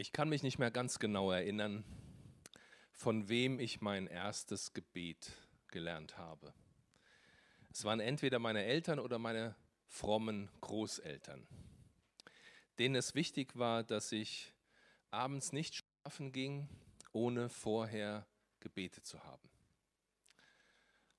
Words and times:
Ich 0.00 0.12
kann 0.12 0.28
mich 0.28 0.44
nicht 0.44 0.60
mehr 0.60 0.70
ganz 0.70 1.00
genau 1.00 1.32
erinnern, 1.32 1.82
von 2.92 3.28
wem 3.28 3.58
ich 3.58 3.80
mein 3.80 4.06
erstes 4.06 4.72
Gebet 4.72 5.32
gelernt 5.72 6.16
habe. 6.16 6.54
Es 7.72 7.82
waren 7.82 7.98
entweder 7.98 8.38
meine 8.38 8.62
Eltern 8.62 9.00
oder 9.00 9.18
meine 9.18 9.56
frommen 9.88 10.50
Großeltern, 10.60 11.48
denen 12.78 12.94
es 12.94 13.16
wichtig 13.16 13.56
war, 13.58 13.82
dass 13.82 14.12
ich 14.12 14.54
abends 15.10 15.50
nicht 15.50 15.74
schlafen 15.74 16.30
ging, 16.30 16.68
ohne 17.10 17.48
vorher 17.48 18.24
gebetet 18.60 19.04
zu 19.04 19.24
haben. 19.24 19.50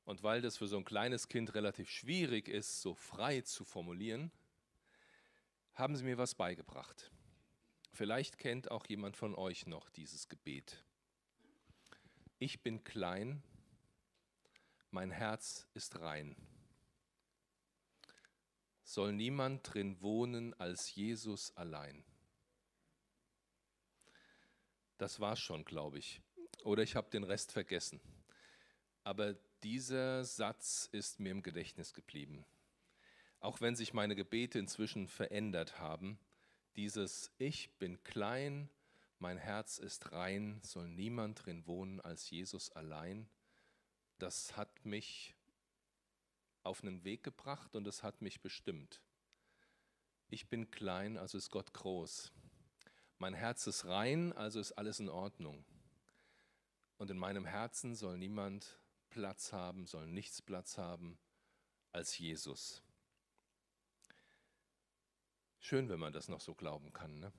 Und 0.05 0.23
weil 0.23 0.39
das 0.39 0.55
für 0.55 0.67
so 0.69 0.77
ein 0.77 0.85
kleines 0.85 1.27
Kind 1.27 1.53
relativ 1.53 1.89
schwierig 1.89 2.47
ist, 2.47 2.81
so 2.81 2.93
frei 2.95 3.41
zu 3.41 3.65
formulieren, 3.65 4.31
haben 5.73 5.97
sie 5.97 6.05
mir 6.05 6.17
was 6.17 6.33
beigebracht. 6.33 7.11
Vielleicht 7.91 8.37
kennt 8.37 8.71
auch 8.71 8.85
jemand 8.87 9.17
von 9.17 9.35
euch 9.35 9.65
noch 9.65 9.89
dieses 9.89 10.29
Gebet. 10.29 10.83
Ich 12.37 12.61
bin 12.61 12.83
klein, 12.83 13.43
mein 14.91 15.11
Herz 15.11 15.67
ist 15.73 15.99
rein. 15.99 16.35
Soll 18.83 19.13
niemand 19.13 19.73
drin 19.73 20.01
wohnen 20.01 20.53
als 20.59 20.95
Jesus 20.95 21.55
allein. 21.55 22.03
Das 24.97 25.19
war's 25.19 25.39
schon, 25.39 25.63
glaube 25.63 25.99
ich. 25.99 26.21
Oder 26.63 26.83
ich 26.83 26.95
habe 26.95 27.09
den 27.09 27.23
Rest 27.23 27.51
vergessen. 27.51 28.01
Aber 29.03 29.33
dieser 29.63 30.25
Satz 30.25 30.89
ist 30.91 31.19
mir 31.19 31.31
im 31.31 31.43
Gedächtnis 31.43 31.93
geblieben. 31.93 32.45
Auch 33.39 33.61
wenn 33.61 33.75
sich 33.75 33.93
meine 33.93 34.15
Gebete 34.15 34.59
inzwischen 34.59 35.07
verändert 35.07 35.79
haben, 35.79 36.19
dieses 36.75 37.31
Ich 37.37 37.77
bin 37.77 38.01
klein, 38.03 38.69
mein 39.19 39.37
Herz 39.37 39.77
ist 39.79 40.11
rein, 40.11 40.59
soll 40.63 40.87
niemand 40.87 41.45
drin 41.45 41.65
wohnen 41.67 41.99
als 41.99 42.29
Jesus 42.29 42.71
allein, 42.71 43.29
das 44.17 44.55
hat 44.55 44.85
mich 44.85 45.35
auf 46.63 46.83
einen 46.83 47.03
Weg 47.03 47.23
gebracht 47.23 47.75
und 47.75 47.87
es 47.87 48.03
hat 48.03 48.21
mich 48.21 48.41
bestimmt. 48.41 49.01
Ich 50.29 50.49
bin 50.49 50.69
klein, 50.69 51.17
also 51.17 51.37
ist 51.37 51.49
Gott 51.49 51.73
groß. 51.73 52.31
Mein 53.17 53.33
Herz 53.33 53.65
ist 53.67 53.85
rein, 53.85 54.31
also 54.33 54.59
ist 54.59 54.73
alles 54.73 54.99
in 54.99 55.09
Ordnung. 55.09 55.65
Und 56.97 57.09
in 57.09 57.17
meinem 57.17 57.45
Herzen 57.45 57.95
soll 57.95 58.17
niemand 58.17 58.79
Platz 59.09 59.51
haben, 59.51 59.85
soll 59.87 60.05
nichts 60.07 60.41
Platz 60.41 60.77
haben 60.77 61.17
als 61.91 62.17
Jesus. 62.17 62.83
Schön, 65.59 65.89
wenn 65.89 65.99
man 65.99 66.13
das 66.13 66.29
noch 66.29 66.41
so 66.41 66.55
glauben 66.55 66.93
kann. 66.93 67.19
Ne? 67.19 67.31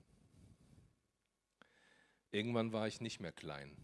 Irgendwann 2.31 2.73
war 2.73 2.87
ich 2.87 3.01
nicht 3.01 3.19
mehr 3.19 3.33
klein. 3.33 3.77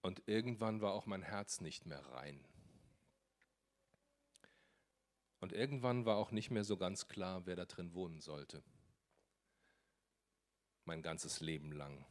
Und 0.00 0.22
irgendwann 0.26 0.80
war 0.80 0.92
auch 0.92 1.06
mein 1.06 1.22
Herz 1.22 1.60
nicht 1.60 1.84
mehr 1.84 2.04
rein. 2.06 2.42
Und 5.40 5.52
irgendwann 5.52 6.06
war 6.06 6.16
auch 6.16 6.30
nicht 6.30 6.50
mehr 6.50 6.64
so 6.64 6.76
ganz 6.76 7.08
klar, 7.08 7.46
wer 7.46 7.56
da 7.56 7.64
drin 7.64 7.94
wohnen 7.94 8.20
sollte. 8.20 8.62
Mein 10.84 11.02
ganzes 11.02 11.40
Leben 11.40 11.72
lang. 11.72 12.06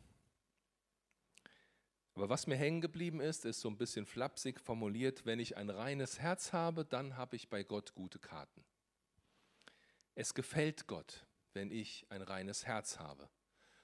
Aber 2.15 2.27
was 2.27 2.47
mir 2.47 2.55
hängen 2.55 2.81
geblieben 2.81 3.21
ist, 3.21 3.45
ist 3.45 3.61
so 3.61 3.69
ein 3.69 3.77
bisschen 3.77 4.05
flapsig 4.05 4.59
formuliert, 4.59 5.25
wenn 5.25 5.39
ich 5.39 5.57
ein 5.57 5.69
reines 5.69 6.19
Herz 6.19 6.53
habe, 6.53 6.83
dann 6.83 7.17
habe 7.17 7.35
ich 7.35 7.49
bei 7.49 7.63
Gott 7.63 7.93
gute 7.95 8.19
Karten. 8.19 8.63
Es 10.19 10.33
gefällt 10.33 10.85
Gott, 10.87 11.25
wenn 11.53 11.71
ich 11.71 12.05
ein 12.09 12.21
reines 12.21 12.65
Herz 12.65 12.99
habe. 12.99 13.29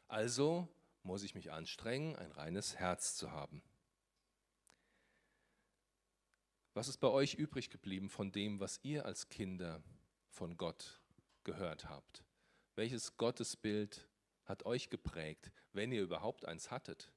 Also 0.09 0.67
muss 1.01 1.23
ich 1.23 1.33
mich 1.33 1.53
anstrengen, 1.53 2.17
ein 2.17 2.29
reines 2.33 2.75
Herz 2.75 3.15
zu 3.15 3.31
haben. 3.31 3.63
Was 6.73 6.89
ist 6.89 6.97
bei 6.97 7.07
euch 7.07 7.35
übrig 7.35 7.69
geblieben 7.69 8.09
von 8.09 8.33
dem, 8.33 8.59
was 8.59 8.81
ihr 8.83 9.05
als 9.05 9.29
Kinder 9.29 9.81
von 10.27 10.57
Gott 10.57 10.99
gehört 11.45 11.87
habt? 11.87 12.25
Welches 12.75 13.15
Gottesbild 13.15 14.05
hat 14.43 14.65
euch 14.65 14.89
geprägt, 14.89 15.53
wenn 15.71 15.93
ihr 15.93 16.01
überhaupt 16.01 16.43
eins 16.43 16.69
hattet? 16.69 17.13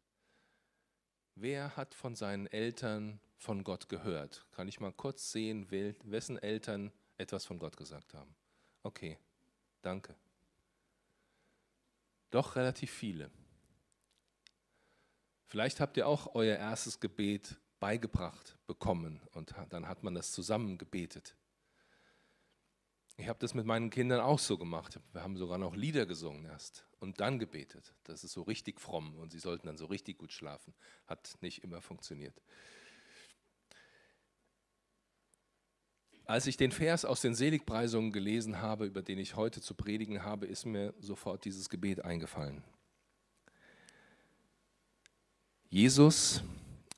Wer 1.35 1.77
hat 1.77 1.93
von 1.93 2.15
seinen 2.15 2.47
Eltern 2.47 3.19
von 3.37 3.65
Gott 3.65 3.89
gehört? 3.89 4.47
Kann 4.53 4.69
ich 4.69 4.79
mal 4.79 4.93
kurz 4.93 5.33
sehen, 5.33 5.73
wessen 5.73 6.39
Eltern 6.39 6.93
etwas 7.17 7.47
von 7.47 7.59
Gott 7.59 7.77
gesagt 7.77 8.15
haben? 8.15 8.37
Okay, 8.89 9.19
danke. 9.83 10.15
Doch 12.31 12.57
relativ 12.57 12.91
viele. 12.91 13.31
Vielleicht 15.45 15.79
habt 15.79 15.99
ihr 15.99 16.09
auch 16.09 16.35
euer 16.35 16.57
erstes 16.57 16.99
Gebet 16.99 17.59
beigebracht 17.81 18.57
bekommen 18.67 19.21
und 19.33 19.55
dann 19.69 19.87
hat 19.87 20.05
man 20.05 20.15
das 20.15 20.33
zusammen 20.33 20.79
gebetet. 20.79 21.37
Ich 23.19 23.29
habe 23.29 23.39
das 23.39 23.53
mit 23.53 23.67
meinen 23.67 23.91
Kindern 23.91 24.21
auch 24.21 24.39
so 24.39 24.57
gemacht. 24.57 24.99
Wir 25.13 25.23
haben 25.23 25.37
sogar 25.37 25.59
noch 25.59 25.77
Lieder 25.77 26.07
gesungen 26.07 26.47
erst 26.47 26.87
und 26.99 27.21
dann 27.21 27.39
gebetet. 27.39 27.95
Das 28.05 28.25
ist 28.25 28.33
so 28.33 28.41
richtig 28.41 28.81
fromm 28.81 29.19
und 29.19 29.33
sie 29.33 29.39
sollten 29.39 29.67
dann 29.67 29.77
so 29.77 29.85
richtig 29.85 30.17
gut 30.17 30.33
schlafen. 30.33 30.73
Hat 31.07 31.37
nicht 31.43 31.63
immer 31.63 31.83
funktioniert. 31.83 32.41
Als 36.29 36.47
ich 36.47 36.59
den 36.59 36.73
Vers 36.73 37.07
aus 37.07 37.23
den 37.23 37.35
Seligpreisungen 37.35 38.13
gelesen 38.13 38.61
habe, 38.61 38.85
über 38.85 39.01
den 39.01 39.19
ich 39.19 39.35
heute 39.35 39.63
zu 39.63 39.73
predigen 39.73 40.25
habe, 40.25 40.45
ist 40.45 40.67
mir 40.67 40.93
sofort 41.01 41.47
dieses 41.47 41.71
Gebet 41.71 42.05
eingefallen. 42.05 42.63
Jesus 45.71 46.43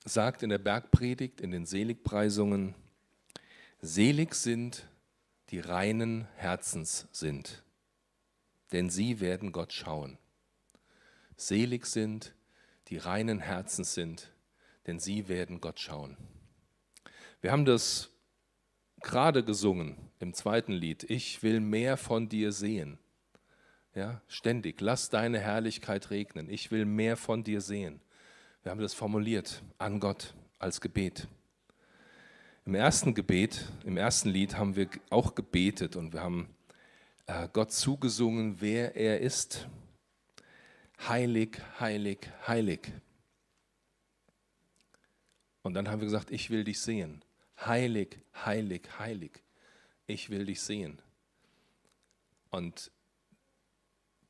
sagt 0.04 0.42
in 0.42 0.50
der 0.50 0.58
Bergpredigt, 0.58 1.40
in 1.40 1.52
den 1.52 1.64
Seligpreisungen, 1.64 2.74
selig 3.80 4.34
sind, 4.34 4.88
die 5.50 5.60
reinen 5.60 6.26
Herzens 6.34 7.06
sind, 7.12 7.62
denn 8.72 8.90
sie 8.90 9.20
werden 9.20 9.52
Gott 9.52 9.72
schauen. 9.72 10.18
Selig 11.36 11.86
sind, 11.86 12.34
die 12.88 12.96
reinen 12.96 13.38
Herzens 13.38 13.94
sind, 13.94 14.32
denn 14.88 14.98
sie 14.98 15.28
werden 15.28 15.60
Gott 15.60 15.78
schauen. 15.78 16.16
Wir 17.40 17.52
haben 17.52 17.64
das 17.64 18.09
gerade 19.00 19.44
gesungen 19.44 19.96
im 20.18 20.34
zweiten 20.34 20.72
Lied, 20.72 21.04
ich 21.08 21.42
will 21.42 21.60
mehr 21.60 21.96
von 21.96 22.28
dir 22.28 22.52
sehen. 22.52 22.98
Ja, 23.94 24.20
ständig, 24.28 24.80
lass 24.80 25.10
deine 25.10 25.40
Herrlichkeit 25.40 26.10
regnen, 26.10 26.48
ich 26.48 26.70
will 26.70 26.84
mehr 26.84 27.16
von 27.16 27.42
dir 27.42 27.60
sehen. 27.60 28.00
Wir 28.62 28.70
haben 28.70 28.80
das 28.80 28.94
formuliert 28.94 29.62
an 29.78 30.00
Gott 30.00 30.34
als 30.58 30.80
Gebet. 30.80 31.26
Im 32.66 32.74
ersten 32.74 33.14
Gebet, 33.14 33.66
im 33.84 33.96
ersten 33.96 34.28
Lied 34.28 34.56
haben 34.56 34.76
wir 34.76 34.88
auch 35.08 35.34
gebetet 35.34 35.96
und 35.96 36.12
wir 36.12 36.20
haben 36.22 36.54
äh, 37.26 37.48
Gott 37.52 37.72
zugesungen, 37.72 38.60
wer 38.60 38.94
er 38.94 39.20
ist. 39.20 39.66
Heilig, 41.08 41.58
heilig, 41.80 42.30
heilig. 42.46 42.92
Und 45.62 45.74
dann 45.74 45.88
haben 45.88 46.00
wir 46.00 46.06
gesagt, 46.06 46.30
ich 46.30 46.50
will 46.50 46.64
dich 46.64 46.80
sehen 46.80 47.24
heilig, 47.66 48.18
heilig, 48.44 48.88
heilig. 48.98 49.42
Ich 50.06 50.30
will 50.30 50.46
dich 50.46 50.60
sehen. 50.60 51.00
Und 52.50 52.90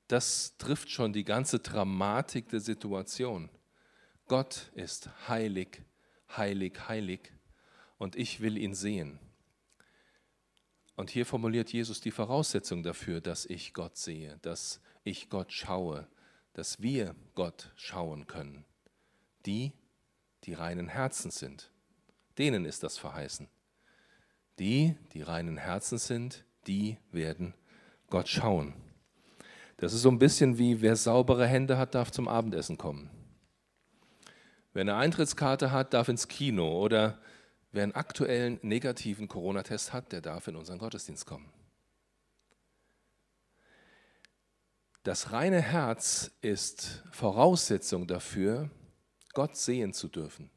das 0.08 0.56
trifft 0.58 0.90
schon 0.90 1.12
die 1.12 1.24
ganze 1.24 1.60
Dramatik 1.60 2.48
der 2.48 2.60
Situation. 2.60 3.48
Gott 4.26 4.70
ist 4.74 5.08
heilig, 5.28 5.82
heilig, 6.36 6.88
heilig 6.88 7.32
und 7.98 8.16
ich 8.16 8.40
will 8.40 8.58
ihn 8.58 8.74
sehen. 8.74 9.18
Und 10.96 11.10
hier 11.10 11.24
formuliert 11.24 11.72
Jesus 11.72 12.00
die 12.00 12.10
Voraussetzung 12.10 12.82
dafür, 12.82 13.20
dass 13.20 13.46
ich 13.46 13.72
Gott 13.72 13.96
sehe, 13.96 14.38
dass 14.42 14.80
ich 15.02 15.30
Gott 15.30 15.52
schaue, 15.52 16.06
dass 16.52 16.82
wir 16.82 17.14
Gott 17.34 17.72
schauen 17.76 18.26
können. 18.26 18.66
Die, 19.46 19.72
die 20.44 20.52
reinen 20.52 20.88
Herzens 20.88 21.38
sind 21.38 21.70
denen 22.38 22.64
ist 22.64 22.82
das 22.82 22.98
verheißen. 22.98 23.48
Die, 24.58 24.96
die 25.12 25.22
reinen 25.22 25.56
Herzens 25.56 26.06
sind, 26.06 26.44
die 26.66 26.98
werden 27.12 27.54
Gott 28.08 28.28
schauen. 28.28 28.74
Das 29.78 29.94
ist 29.94 30.02
so 30.02 30.10
ein 30.10 30.18
bisschen 30.18 30.58
wie, 30.58 30.82
wer 30.82 30.96
saubere 30.96 31.46
Hände 31.46 31.78
hat, 31.78 31.94
darf 31.94 32.10
zum 32.10 32.28
Abendessen 32.28 32.76
kommen. 32.76 33.08
Wer 34.74 34.82
eine 34.82 34.96
Eintrittskarte 34.96 35.72
hat, 35.72 35.94
darf 35.94 36.08
ins 36.08 36.28
Kino. 36.28 36.82
Oder 36.82 37.18
wer 37.72 37.84
einen 37.84 37.94
aktuellen 37.94 38.58
negativen 38.62 39.26
Corona-Test 39.26 39.92
hat, 39.92 40.12
der 40.12 40.20
darf 40.20 40.48
in 40.48 40.56
unseren 40.56 40.78
Gottesdienst 40.78 41.24
kommen. 41.24 41.50
Das 45.02 45.32
reine 45.32 45.62
Herz 45.62 46.30
ist 46.42 47.02
Voraussetzung 47.10 48.06
dafür, 48.06 48.70
Gott 49.32 49.56
sehen 49.56 49.94
zu 49.94 50.08
dürfen. 50.08 50.50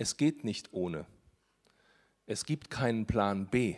Es 0.00 0.16
geht 0.16 0.44
nicht 0.44 0.72
ohne. 0.72 1.04
Es 2.24 2.46
gibt 2.46 2.70
keinen 2.70 3.04
Plan 3.04 3.50
B. 3.50 3.76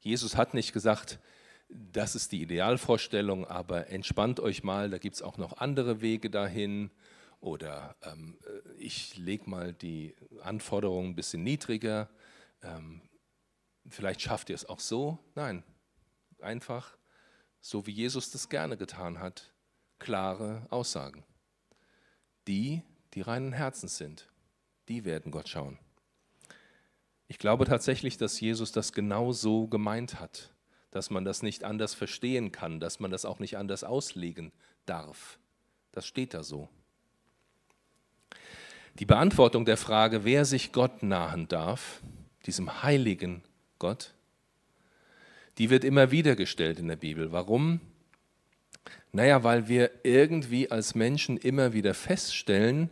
Jesus 0.00 0.36
hat 0.36 0.54
nicht 0.54 0.72
gesagt, 0.72 1.18
das 1.68 2.14
ist 2.14 2.32
die 2.32 2.40
Idealvorstellung, 2.40 3.46
aber 3.46 3.88
entspannt 3.88 4.40
euch 4.40 4.62
mal, 4.62 4.88
da 4.88 4.96
gibt 4.96 5.16
es 5.16 5.20
auch 5.20 5.36
noch 5.36 5.58
andere 5.58 6.00
Wege 6.00 6.30
dahin. 6.30 6.90
Oder 7.40 7.94
ähm, 8.04 8.38
äh, 8.46 8.72
ich 8.78 9.18
lege 9.18 9.50
mal 9.50 9.74
die 9.74 10.16
Anforderungen 10.40 11.10
ein 11.10 11.14
bisschen 11.14 11.44
niedriger. 11.44 12.08
Ähm, 12.62 13.02
vielleicht 13.86 14.22
schafft 14.22 14.48
ihr 14.48 14.54
es 14.54 14.64
auch 14.64 14.80
so. 14.80 15.18
Nein, 15.34 15.62
einfach 16.40 16.96
so 17.60 17.86
wie 17.86 17.92
Jesus 17.92 18.30
das 18.30 18.48
gerne 18.48 18.78
getan 18.78 19.18
hat, 19.18 19.52
klare 19.98 20.66
Aussagen. 20.70 21.22
Die, 22.46 22.82
die 23.12 23.20
reinen 23.20 23.52
Herzens 23.52 23.98
sind, 23.98 24.27
die 24.88 25.04
werden 25.04 25.30
Gott 25.30 25.48
schauen. 25.48 25.78
Ich 27.28 27.38
glaube 27.38 27.66
tatsächlich, 27.66 28.16
dass 28.16 28.40
Jesus 28.40 28.72
das 28.72 28.92
genau 28.92 29.32
so 29.32 29.66
gemeint 29.66 30.18
hat, 30.18 30.50
dass 30.90 31.10
man 31.10 31.24
das 31.24 31.42
nicht 31.42 31.62
anders 31.62 31.94
verstehen 31.94 32.52
kann, 32.52 32.80
dass 32.80 33.00
man 33.00 33.10
das 33.10 33.24
auch 33.24 33.38
nicht 33.38 33.58
anders 33.58 33.84
auslegen 33.84 34.52
darf. 34.86 35.38
Das 35.92 36.06
steht 36.06 36.32
da 36.32 36.42
so. 36.42 36.68
Die 38.98 39.04
Beantwortung 39.04 39.64
der 39.64 39.76
Frage, 39.76 40.24
wer 40.24 40.44
sich 40.44 40.72
Gott 40.72 41.02
nahen 41.02 41.46
darf, 41.48 42.02
diesem 42.46 42.82
heiligen 42.82 43.42
Gott, 43.78 44.14
die 45.58 45.70
wird 45.70 45.84
immer 45.84 46.10
wieder 46.10 46.34
gestellt 46.34 46.78
in 46.78 46.88
der 46.88 46.96
Bibel. 46.96 47.30
Warum? 47.30 47.80
Naja, 49.12 49.44
weil 49.44 49.68
wir 49.68 49.90
irgendwie 50.02 50.70
als 50.70 50.94
Menschen 50.94 51.36
immer 51.36 51.72
wieder 51.72 51.94
feststellen, 51.94 52.90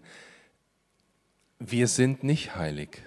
wir 1.59 1.89
sind 1.89 2.23
nicht 2.23 2.57
heilig. 2.57 3.03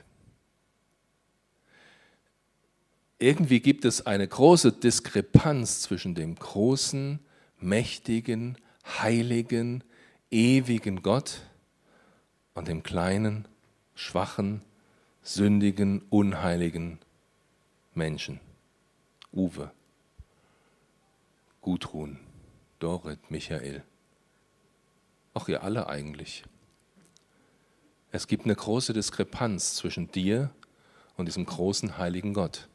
Irgendwie 3.19 3.60
gibt 3.60 3.84
es 3.86 4.06
eine 4.06 4.28
große 4.28 4.72
Diskrepanz 4.72 5.81
zwischen 5.81 6.16
dem 6.16 6.36
großen, 6.36 7.19
mächtigen, 7.60 8.57
heiligen, 8.86 9.84
ewigen 10.31 11.04
Gott 11.04 11.42
und 12.54 12.68
dem 12.68 12.81
kleinen, 12.81 13.48
schwachen, 13.94 14.62
sündigen, 15.22 16.01
unheiligen 16.10 17.00
Menschen. 17.94 18.40
Uwe, 19.34 19.72
Gudrun, 21.62 22.19
Dorit, 22.80 23.30
Michael. 23.30 23.84
Auch 25.34 25.50
ihr 25.50 25.62
alle 25.62 25.88
eigentlich. 25.88 26.44
Es 28.12 28.28
gibt 28.28 28.46
eine 28.46 28.56
große 28.56 28.94
Diskrepanz 28.94 29.76
zwischen 29.76 30.12
dir 30.12 30.50
und 31.16 31.28
diesem 31.28 31.46
großen 31.46 31.98
heiligen 31.98 32.34
Gott. 32.34 32.68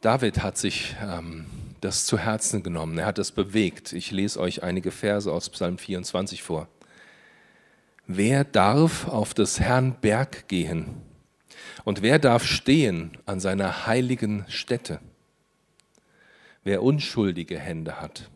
David 0.00 0.42
hat 0.42 0.56
sich 0.56 0.94
ähm, 1.02 1.46
das 1.80 2.06
zu 2.06 2.16
Herzen 2.16 2.62
genommen, 2.62 2.96
er 2.98 3.06
hat 3.06 3.18
es 3.18 3.32
bewegt. 3.32 3.92
Ich 3.92 4.12
lese 4.12 4.38
euch 4.38 4.62
einige 4.62 4.92
Verse 4.92 5.30
aus 5.32 5.50
Psalm 5.50 5.78
24 5.78 6.44
vor. 6.44 6.68
Wer 8.06 8.44
darf 8.44 9.08
auf 9.08 9.34
des 9.34 9.58
Herrn 9.58 9.96
Berg 10.00 10.46
gehen? 10.46 11.02
Und 11.84 12.02
wer 12.02 12.20
darf 12.20 12.44
stehen 12.44 13.18
an 13.26 13.40
seiner 13.40 13.86
heiligen 13.86 14.44
Stätte? 14.48 15.00
Wer 16.62 16.84
unschuldige 16.84 17.58
Hände 17.58 18.00
hat 18.00 18.30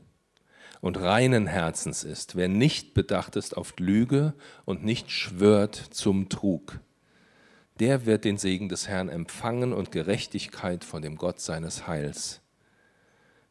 und 0.82 1.00
reinen 1.00 1.46
Herzens 1.46 2.02
ist, 2.02 2.34
wer 2.34 2.48
nicht 2.48 2.92
bedacht 2.92 3.36
ist 3.36 3.56
auf 3.56 3.72
Lüge 3.78 4.34
und 4.64 4.84
nicht 4.84 5.12
schwört 5.12 5.76
zum 5.76 6.28
Trug, 6.28 6.80
der 7.78 8.04
wird 8.04 8.24
den 8.24 8.36
Segen 8.36 8.68
des 8.68 8.88
Herrn 8.88 9.08
empfangen 9.08 9.72
und 9.72 9.92
Gerechtigkeit 9.92 10.84
von 10.84 11.00
dem 11.00 11.16
Gott 11.16 11.40
seines 11.40 11.86
Heils. 11.86 12.40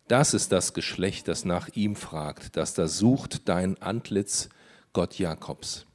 Das 0.09 0.33
ist 0.33 0.51
das 0.51 0.73
Geschlecht, 0.73 1.29
das 1.29 1.45
nach 1.45 1.69
ihm 1.69 1.95
fragt, 1.95 2.57
das 2.57 2.73
da 2.73 2.89
sucht 2.89 3.47
dein 3.47 3.81
Antlitz, 3.81 4.49
Gott 4.91 5.17
Jakobs. 5.17 5.85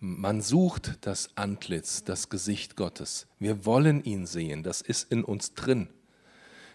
Man 0.00 0.42
sucht 0.42 0.98
das 1.02 1.30
Antlitz, 1.36 2.02
das 2.02 2.28
Gesicht 2.28 2.74
Gottes. 2.74 3.28
Wir 3.38 3.64
wollen 3.64 4.02
ihn 4.02 4.26
sehen, 4.26 4.64
das 4.64 4.80
ist 4.80 5.12
in 5.12 5.22
uns 5.22 5.54
drin. 5.54 5.88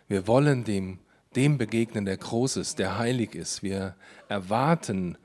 Wir 0.07 0.27
wollen 0.27 0.63
dem, 0.63 0.99
dem 1.35 1.57
begegnen, 1.57 2.05
der 2.05 2.17
groß 2.17 2.57
ist, 2.57 2.79
der 2.79 2.97
heilig 2.97 3.35
ist. 3.35 3.63
Wir 3.63 3.95
erwarten, 4.29 5.17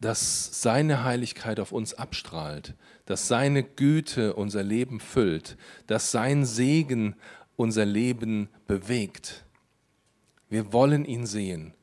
dass 0.00 0.62
seine 0.62 1.04
Heiligkeit 1.04 1.58
auf 1.60 1.72
uns 1.72 1.94
abstrahlt, 1.94 2.74
dass 3.04 3.26
seine 3.28 3.62
Güte 3.62 4.34
unser 4.34 4.62
Leben 4.62 5.00
füllt, 5.00 5.56
dass 5.86 6.10
sein 6.10 6.44
Segen 6.44 7.16
unser 7.56 7.84
Leben 7.84 8.48
bewegt. 8.66 9.44
Wir 10.48 10.72
wollen 10.72 11.04
ihn 11.04 11.26
sehen, 11.26 11.74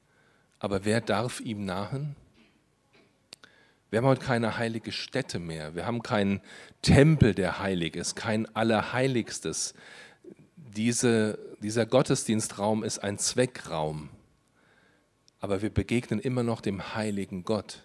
aber 0.59 0.85
wer 0.85 1.01
darf 1.01 1.41
ihm 1.41 1.65
nahen? 1.65 2.15
Wir 3.89 3.99
haben 3.99 4.07
heute 4.07 4.25
keine 4.25 4.57
heilige 4.57 4.91
Stätte 4.91 5.39
mehr. 5.39 5.75
Wir 5.75 5.85
haben 5.85 6.01
keinen 6.01 6.41
Tempel, 6.81 7.33
der 7.33 7.59
heilig 7.59 7.95
ist, 7.95 8.15
kein 8.15 8.53
Allerheiligstes. 8.55 9.73
Diese, 10.55 11.37
dieser 11.65 11.87
Gottesdienstraum 11.87 12.83
ist 12.83 12.99
ein 12.99 13.17
Zweckraum. 13.17 14.11
Aber 15.39 15.63
wir 15.63 15.71
begegnen 15.71 16.19
immer 16.19 16.43
noch 16.43 16.61
dem 16.61 16.93
heiligen 16.93 17.43
Gott. 17.43 17.81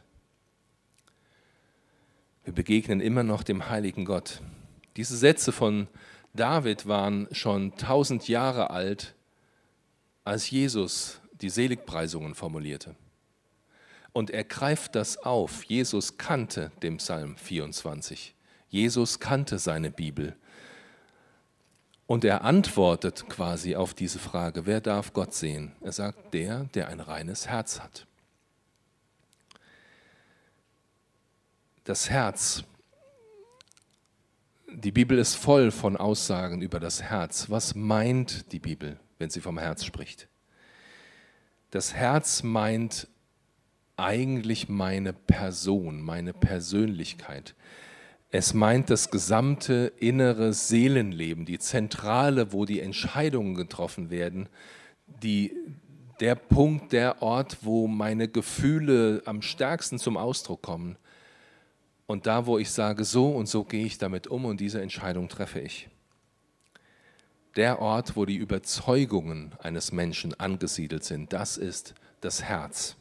Wir 2.44 2.52
begegnen 2.52 3.00
immer 3.00 3.22
noch 3.22 3.42
dem 3.42 3.70
heiligen 3.70 4.04
Gott. 4.04 4.42
Diese 4.98 5.16
Sätze 5.16 5.50
von 5.50 5.88
David 6.34 6.88
waren 6.88 7.26
schon 7.32 7.74
tausend 7.76 8.28
Jahre 8.28 8.68
alt, 8.68 9.14
als 10.24 10.50
Jesus 10.50 11.18
die 11.40 11.48
Seligpreisungen 11.48 12.34
formulierte. 12.34 12.96
Und 14.12 14.28
er 14.28 14.44
greift 14.44 14.94
das 14.94 15.16
auf. 15.16 15.64
Jesus 15.64 16.18
kannte 16.18 16.70
den 16.82 16.98
Psalm 16.98 17.34
24. 17.38 18.34
Jesus 18.68 19.20
kannte 19.20 19.58
seine 19.58 19.90
Bibel. 19.90 20.36
Und 22.10 22.24
er 22.24 22.42
antwortet 22.42 23.28
quasi 23.28 23.76
auf 23.76 23.94
diese 23.94 24.18
Frage, 24.18 24.66
wer 24.66 24.80
darf 24.80 25.12
Gott 25.12 25.32
sehen? 25.32 25.70
Er 25.80 25.92
sagt, 25.92 26.34
der, 26.34 26.64
der 26.74 26.88
ein 26.88 26.98
reines 26.98 27.46
Herz 27.46 27.78
hat. 27.78 28.04
Das 31.84 32.10
Herz. 32.10 32.64
Die 34.74 34.90
Bibel 34.90 35.18
ist 35.18 35.36
voll 35.36 35.70
von 35.70 35.96
Aussagen 35.96 36.62
über 36.62 36.80
das 36.80 37.00
Herz. 37.00 37.48
Was 37.48 37.76
meint 37.76 38.50
die 38.50 38.58
Bibel, 38.58 38.98
wenn 39.20 39.30
sie 39.30 39.40
vom 39.40 39.56
Herz 39.56 39.84
spricht? 39.84 40.26
Das 41.70 41.94
Herz 41.94 42.42
meint 42.42 43.06
eigentlich 43.96 44.68
meine 44.68 45.12
Person, 45.12 46.00
meine 46.02 46.32
Persönlichkeit. 46.32 47.54
Es 48.32 48.54
meint 48.54 48.90
das 48.90 49.10
gesamte 49.10 49.92
innere 49.98 50.52
Seelenleben, 50.52 51.46
die 51.46 51.58
Zentrale, 51.58 52.52
wo 52.52 52.64
die 52.64 52.78
Entscheidungen 52.80 53.56
getroffen 53.56 54.10
werden, 54.10 54.48
die, 55.22 55.52
der 56.20 56.36
Punkt, 56.36 56.92
der 56.92 57.22
Ort, 57.22 57.58
wo 57.62 57.88
meine 57.88 58.28
Gefühle 58.28 59.22
am 59.24 59.42
stärksten 59.42 59.98
zum 59.98 60.16
Ausdruck 60.16 60.62
kommen. 60.62 60.96
Und 62.06 62.26
da, 62.26 62.46
wo 62.46 62.56
ich 62.58 62.70
sage, 62.70 63.04
so 63.04 63.30
und 63.30 63.48
so 63.48 63.64
gehe 63.64 63.84
ich 63.84 63.98
damit 63.98 64.28
um 64.28 64.44
und 64.44 64.60
diese 64.60 64.80
Entscheidung 64.80 65.28
treffe 65.28 65.58
ich. 65.60 65.88
Der 67.56 67.80
Ort, 67.80 68.14
wo 68.14 68.26
die 68.26 68.36
Überzeugungen 68.36 69.54
eines 69.58 69.90
Menschen 69.90 70.38
angesiedelt 70.38 71.02
sind, 71.02 71.32
das 71.32 71.56
ist 71.56 71.94
das 72.20 72.44
Herz. 72.44 72.94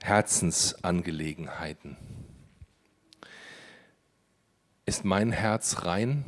Herzensangelegenheiten. 0.00 1.96
Ist 4.88 5.04
mein 5.04 5.32
Herz 5.32 5.84
rein? 5.84 6.24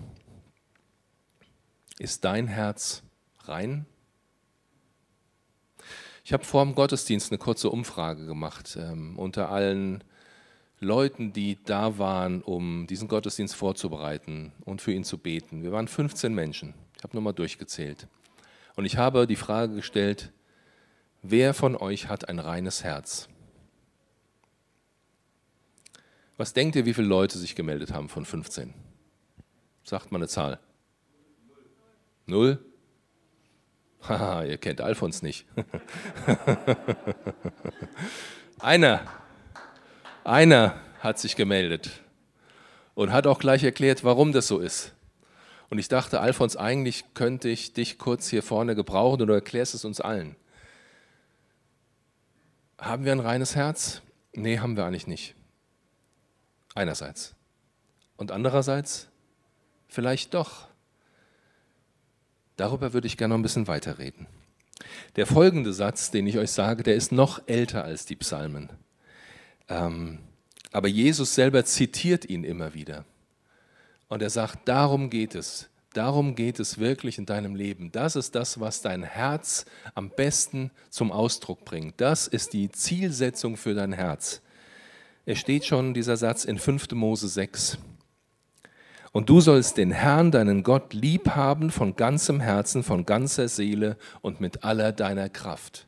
Ist 1.99 2.27
dein 2.27 2.47
Herz 2.47 3.03
rein? 3.45 3.87
Ich 6.27 6.35
habe 6.35 6.45
vor 6.45 6.63
dem 6.63 6.75
Gottesdienst 6.75 7.33
eine 7.33 7.39
kurze 7.39 7.71
Umfrage 7.71 8.27
gemacht 8.27 8.77
ähm, 8.79 9.19
unter 9.19 9.49
allen 9.49 10.05
Leuten, 10.79 11.33
die 11.33 11.57
da 11.65 11.97
waren, 11.97 12.43
um 12.43 12.87
diesen 12.87 13.09
Gottesdienst 13.09 13.57
vorzubereiten 13.57 14.53
und 14.67 14.83
für 14.83 14.93
ihn 14.93 15.05
zu 15.05 15.17
beten. 15.17 15.63
Wir 15.63 15.73
waren 15.73 15.89
15 15.89 16.35
Menschen. 16.35 16.75
Ich 16.99 17.03
habe 17.03 17.17
nochmal 17.17 17.33
durchgezählt. 17.33 18.09
Und 18.77 18.85
ich 18.85 18.99
habe 18.99 19.27
die 19.27 19.37
Frage 19.37 19.75
gestellt, 19.75 20.33
wer 21.23 21.55
von 21.55 21.77
euch 21.77 22.11
hat 22.11 22.29
ein 22.29 22.39
reines 22.39 22.85
Herz? 22.85 23.31
Was 26.41 26.55
denkt 26.55 26.75
ihr, 26.75 26.87
wie 26.87 26.95
viele 26.95 27.07
Leute 27.07 27.37
sich 27.37 27.55
gemeldet 27.55 27.93
haben 27.93 28.09
von 28.09 28.25
15? 28.25 28.73
Sagt 29.85 30.11
mal 30.11 30.17
eine 30.17 30.27
Zahl. 30.27 30.59
Null? 32.25 32.65
Haha, 34.09 34.45
ihr 34.45 34.57
kennt 34.57 34.81
Alfons 34.81 35.21
nicht. 35.21 35.45
einer, 38.59 39.03
einer 40.25 40.81
hat 41.01 41.19
sich 41.19 41.37
gemeldet 41.37 41.91
und 42.95 43.13
hat 43.13 43.27
auch 43.27 43.39
gleich 43.39 43.63
erklärt, 43.63 44.03
warum 44.03 44.33
das 44.33 44.49
so 44.49 44.61
ist. 44.61 44.95
Und 45.69 45.77
ich 45.77 45.89
dachte, 45.89 46.21
Alfons, 46.21 46.57
eigentlich 46.57 47.05
könnte 47.13 47.51
ich 47.51 47.75
dich 47.75 47.99
kurz 47.99 48.31
hier 48.31 48.43
vorne 48.43 48.75
gebrauchen 48.75 49.21
oder 49.21 49.35
erklärst 49.35 49.75
es 49.75 49.85
uns 49.85 50.01
allen. 50.01 50.37
Haben 52.79 53.05
wir 53.05 53.13
ein 53.13 53.21
reines 53.21 53.57
Herz? 53.57 54.01
Nee, 54.33 54.59
haben 54.59 54.79
wir 54.79 54.87
eigentlich 54.87 55.07
nicht. 55.07 55.35
Einerseits. 56.75 57.35
Und 58.17 58.33
andererseits 58.33 59.09
vielleicht 59.89 60.35
doch. 60.35 60.69
Darüber 62.57 62.93
würde 62.93 63.07
ich 63.07 63.17
gerne 63.17 63.33
noch 63.33 63.39
ein 63.39 63.43
bisschen 63.43 63.69
weiterreden. 63.69 64.27
Der 65.17 65.27
folgende 65.27 65.73
Satz, 65.73 66.11
den 66.11 66.27
ich 66.27 66.39
euch 66.39 66.51
sage, 66.51 66.83
der 66.83 66.95
ist 66.95 67.13
noch 67.13 67.43
älter 67.47 67.85
als 67.85 68.07
die 68.07 68.17
Psalmen. 68.17 68.71
Ähm, 69.69 70.19
aber 70.73 70.89
Jesus 70.89 71.35
selber 71.35 71.65
zitiert 71.65 72.25
ihn 72.29 72.45
immer 72.45 72.75
wieder. 72.75 73.05
Und 74.09 74.23
er 74.23 74.31
sagt, 74.31 74.69
darum 74.69 75.11
geht 75.11 75.35
es. 75.35 75.69
Darum 75.93 76.37
geht 76.37 76.61
es 76.61 76.79
wirklich 76.79 77.19
in 77.19 77.27
deinem 77.27 77.57
Leben. 77.57 77.91
Das 77.91 78.15
ist 78.15 78.35
das, 78.35 78.61
was 78.61 78.81
dein 78.81 79.03
Herz 79.03 79.65
am 79.95 80.11
besten 80.11 80.71
zum 80.89 81.11
Ausdruck 81.11 81.65
bringt. 81.65 82.01
Das 82.01 82.29
ist 82.29 82.53
die 82.53 82.71
Zielsetzung 82.71 83.57
für 83.57 83.75
dein 83.75 83.93
Herz. 83.93 84.41
Es 85.31 85.39
steht 85.39 85.65
schon 85.65 85.95
dieser 85.95 86.17
Satz 86.17 86.45
in 86.45 86.59
5. 86.59 86.91
Mose 86.91 87.29
6. 87.29 87.79
Und 89.13 89.29
du 89.29 89.41
sollst 89.41 89.77
den 89.77 89.93
Herrn, 89.93 90.33
deinen 90.33 90.65
Gott, 90.65 90.93
lieb 90.93 91.31
haben 91.37 91.71
von 91.71 91.95
ganzem 91.95 92.41
Herzen, 92.41 92.83
von 92.83 93.07
ganzer 93.07 93.47
Seele 93.47 93.97
und 94.23 94.41
mit 94.41 94.65
aller 94.65 94.91
deiner 94.91 95.29
Kraft. 95.29 95.87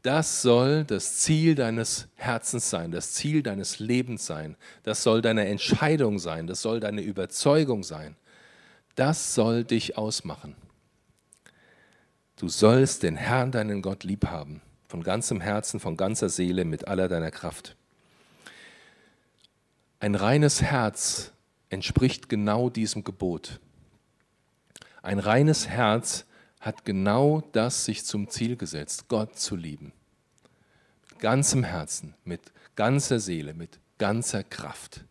Das 0.00 0.40
soll 0.40 0.84
das 0.84 1.18
Ziel 1.18 1.54
deines 1.54 2.08
Herzens 2.14 2.70
sein, 2.70 2.90
das 2.90 3.12
Ziel 3.12 3.42
deines 3.42 3.80
Lebens 3.80 4.24
sein. 4.24 4.56
Das 4.82 5.02
soll 5.02 5.20
deine 5.20 5.46
Entscheidung 5.48 6.18
sein, 6.18 6.46
das 6.46 6.62
soll 6.62 6.80
deine 6.80 7.02
Überzeugung 7.02 7.82
sein. 7.82 8.16
Das 8.94 9.34
soll 9.34 9.62
dich 9.62 9.98
ausmachen. 9.98 10.54
Du 12.36 12.48
sollst 12.48 13.02
den 13.02 13.16
Herrn, 13.16 13.52
deinen 13.52 13.82
Gott, 13.82 14.04
lieb 14.04 14.28
haben, 14.28 14.62
von 14.88 15.02
ganzem 15.02 15.42
Herzen, 15.42 15.80
von 15.80 15.98
ganzer 15.98 16.30
Seele, 16.30 16.64
mit 16.64 16.88
aller 16.88 17.08
deiner 17.08 17.30
Kraft. 17.30 17.76
Ein 20.02 20.16
reines 20.16 20.62
Herz 20.62 21.30
entspricht 21.68 22.28
genau 22.28 22.70
diesem 22.70 23.04
Gebot. 23.04 23.60
Ein 25.00 25.20
reines 25.20 25.68
Herz 25.68 26.24
hat 26.58 26.84
genau 26.84 27.44
das 27.52 27.84
sich 27.84 28.04
zum 28.04 28.28
Ziel 28.28 28.56
gesetzt, 28.56 29.06
Gott 29.06 29.38
zu 29.38 29.54
lieben. 29.54 29.92
Mit 31.08 31.20
ganzem 31.20 31.62
Herzen, 31.62 32.14
mit 32.24 32.40
ganzer 32.74 33.20
Seele, 33.20 33.54
mit 33.54 33.78
ganzer 33.98 34.42
Kraft, 34.42 35.04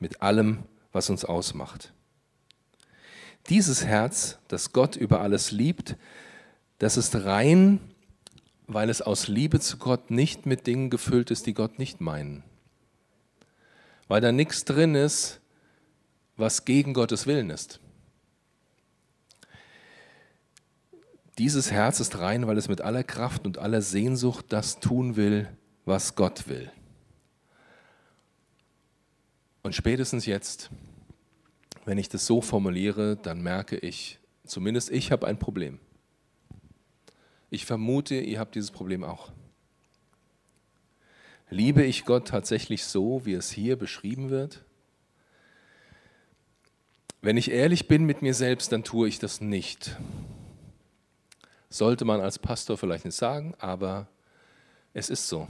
mit 0.00 0.20
allem, 0.20 0.64
was 0.90 1.08
uns 1.08 1.24
ausmacht. 1.24 1.92
Dieses 3.50 3.84
Herz, 3.84 4.40
das 4.48 4.72
Gott 4.72 4.96
über 4.96 5.20
alles 5.20 5.52
liebt, 5.52 5.94
das 6.80 6.96
ist 6.96 7.14
rein, 7.14 7.78
weil 8.66 8.90
es 8.90 9.00
aus 9.00 9.28
Liebe 9.28 9.60
zu 9.60 9.76
Gott 9.76 10.10
nicht 10.10 10.44
mit 10.44 10.66
Dingen 10.66 10.90
gefüllt 10.90 11.30
ist, 11.30 11.46
die 11.46 11.54
Gott 11.54 11.78
nicht 11.78 12.00
meinen 12.00 12.42
weil 14.12 14.20
da 14.20 14.30
nichts 14.30 14.66
drin 14.66 14.94
ist, 14.94 15.40
was 16.36 16.66
gegen 16.66 16.92
Gottes 16.92 17.26
Willen 17.26 17.48
ist. 17.48 17.80
Dieses 21.38 21.70
Herz 21.70 21.98
ist 21.98 22.18
rein, 22.18 22.46
weil 22.46 22.58
es 22.58 22.68
mit 22.68 22.82
aller 22.82 23.04
Kraft 23.04 23.46
und 23.46 23.56
aller 23.56 23.80
Sehnsucht 23.80 24.44
das 24.50 24.80
tun 24.80 25.16
will, 25.16 25.48
was 25.86 26.14
Gott 26.14 26.46
will. 26.46 26.70
Und 29.62 29.74
spätestens 29.74 30.26
jetzt, 30.26 30.68
wenn 31.86 31.96
ich 31.96 32.10
das 32.10 32.26
so 32.26 32.42
formuliere, 32.42 33.16
dann 33.16 33.40
merke 33.40 33.78
ich, 33.78 34.18
zumindest 34.44 34.90
ich 34.90 35.10
habe 35.10 35.26
ein 35.26 35.38
Problem. 35.38 35.78
Ich 37.48 37.64
vermute, 37.64 38.16
ihr 38.16 38.40
habt 38.40 38.56
dieses 38.56 38.72
Problem 38.72 39.04
auch. 39.04 39.32
Liebe 41.52 41.84
ich 41.84 42.06
Gott 42.06 42.28
tatsächlich 42.28 42.82
so, 42.82 43.26
wie 43.26 43.34
es 43.34 43.50
hier 43.50 43.76
beschrieben 43.76 44.30
wird? 44.30 44.64
Wenn 47.20 47.36
ich 47.36 47.50
ehrlich 47.50 47.88
bin 47.88 48.04
mit 48.04 48.22
mir 48.22 48.32
selbst, 48.32 48.72
dann 48.72 48.84
tue 48.84 49.06
ich 49.06 49.18
das 49.18 49.42
nicht. 49.42 49.98
Sollte 51.68 52.06
man 52.06 52.22
als 52.22 52.38
Pastor 52.38 52.78
vielleicht 52.78 53.04
nicht 53.04 53.18
sagen, 53.18 53.54
aber 53.58 54.08
es 54.94 55.10
ist 55.10 55.28
so. 55.28 55.46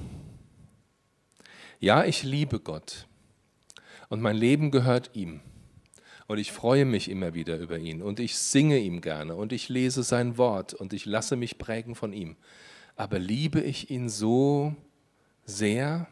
Ja, 1.78 2.04
ich 2.04 2.24
liebe 2.24 2.58
Gott 2.58 3.06
und 4.08 4.20
mein 4.20 4.36
Leben 4.36 4.72
gehört 4.72 5.10
ihm. 5.14 5.40
Und 6.26 6.38
ich 6.38 6.50
freue 6.50 6.84
mich 6.84 7.08
immer 7.08 7.32
wieder 7.34 7.58
über 7.58 7.78
ihn 7.78 8.02
und 8.02 8.18
ich 8.18 8.36
singe 8.36 8.78
ihm 8.80 9.02
gerne 9.02 9.36
und 9.36 9.52
ich 9.52 9.68
lese 9.68 10.02
sein 10.02 10.36
Wort 10.36 10.74
und 10.74 10.94
ich 10.94 11.06
lasse 11.06 11.36
mich 11.36 11.58
prägen 11.58 11.94
von 11.94 12.12
ihm. 12.12 12.34
Aber 12.96 13.20
liebe 13.20 13.60
ich 13.60 13.88
ihn 13.88 14.08
so, 14.08 14.74
sehr. 15.44 16.06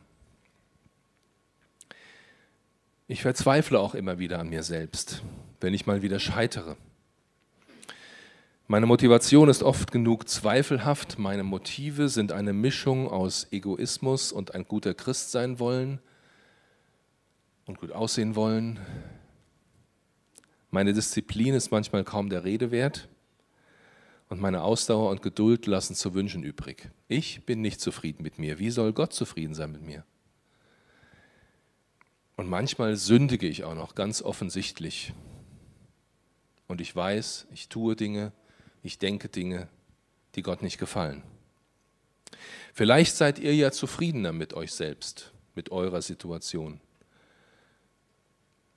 Ich 3.07 3.23
verzweifle 3.23 3.79
auch 3.79 3.95
immer 3.95 4.19
wieder 4.19 4.39
an 4.39 4.49
mir 4.49 4.63
selbst, 4.63 5.23
wenn 5.61 5.75
ich 5.75 5.87
mal 5.87 6.03
wieder 6.03 6.21
scheitere. 6.21 6.77
Meine 8.69 8.87
Motivation 8.87 9.49
ist 9.49 9.65
oft 9.65 9.91
genug 9.91 10.29
zweifelhaft. 10.29 11.19
Meine 11.19 11.43
Motive 11.43 12.09
sind 12.09 12.31
eine 12.31 12.53
Mischung 12.53 13.09
aus 13.09 13.49
Egoismus 13.51 14.31
und 14.31 14.55
ein 14.55 14.65
guter 14.65 14.95
Christ 14.95 15.33
sein 15.33 15.59
wollen 15.59 15.99
und 17.67 17.81
gut 17.81 17.91
aussehen 17.91 18.37
wollen. 18.37 18.79
Meine 20.71 20.93
Disziplin 20.93 21.55
ist 21.55 21.73
manchmal 21.73 22.05
kaum 22.05 22.31
der 22.31 22.45
Rede 22.45 22.71
wert 22.71 23.09
und 24.31 24.41
meine 24.41 24.63
Ausdauer 24.63 25.11
und 25.11 25.23
Geduld 25.23 25.67
lassen 25.67 25.95
zu 25.95 26.15
wünschen 26.15 26.45
übrig. 26.45 26.89
Ich 27.09 27.45
bin 27.45 27.61
nicht 27.61 27.81
zufrieden 27.81 28.23
mit 28.23 28.39
mir. 28.39 28.59
Wie 28.61 28.71
soll 28.71 28.93
Gott 28.93 29.13
zufrieden 29.13 29.55
sein 29.55 29.73
mit 29.73 29.83
mir? 29.83 30.05
Und 32.37 32.49
manchmal 32.49 32.97
sündige 32.97 33.49
ich 33.49 33.65
auch 33.65 33.75
noch 33.75 33.97
ganz 33.97 34.23
offensichtlich. 34.23 35.13
Und 36.69 36.81
ich 36.81 36.95
weiß, 36.95 37.49
ich 37.53 37.69
tue 37.69 37.97
Dinge, 37.97 38.33
ich 38.85 38.99
denke 38.99 39.29
Dinge, 39.29 39.69
die 40.37 40.43
Gott 40.43 40.63
nicht 40.63 40.79
gefallen. 40.79 41.25
Vielleicht 42.73 43.17
seid 43.17 43.41
ihr 43.41 43.55
ja 43.55 43.73
zufriedener 43.73 44.33
mit 44.33 44.55
euch 44.55 44.73
selbst, 44.73 45.33
mit 45.57 45.73
eurer 45.73 46.03
Situation. 46.03 46.81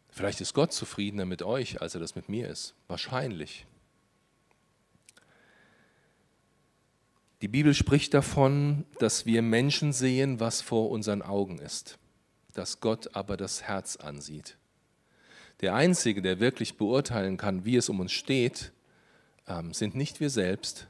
Vielleicht 0.10 0.42
ist 0.42 0.56
Gott 0.56 0.74
zufriedener 0.74 1.26
mit 1.26 1.44
euch, 1.44 1.80
als 1.80 1.94
er 1.94 2.02
das 2.02 2.16
mit 2.16 2.28
mir 2.28 2.50
ist. 2.50 2.74
Wahrscheinlich. 2.88 3.68
Die 7.44 7.50
Bibel 7.50 7.74
spricht 7.74 8.14
davon, 8.14 8.86
dass 9.00 9.26
wir 9.26 9.42
Menschen 9.42 9.92
sehen, 9.92 10.40
was 10.40 10.62
vor 10.62 10.90
unseren 10.90 11.22
Augen 11.22 11.60
ist, 11.60 11.98
dass 12.54 12.80
Gott 12.80 13.18
aber 13.18 13.36
das 13.36 13.64
Herz 13.64 13.98
ansieht. 13.98 14.56
Der 15.60 15.76
Einzige, 15.76 16.22
der 16.22 16.40
wirklich 16.40 16.78
beurteilen 16.78 17.36
kann, 17.36 17.66
wie 17.66 17.76
es 17.76 17.90
um 17.90 18.00
uns 18.00 18.14
steht, 18.14 18.72
ähm, 19.46 19.74
sind 19.74 19.94
nicht 19.94 20.22
wir 20.22 20.30
selbst, 20.30 20.88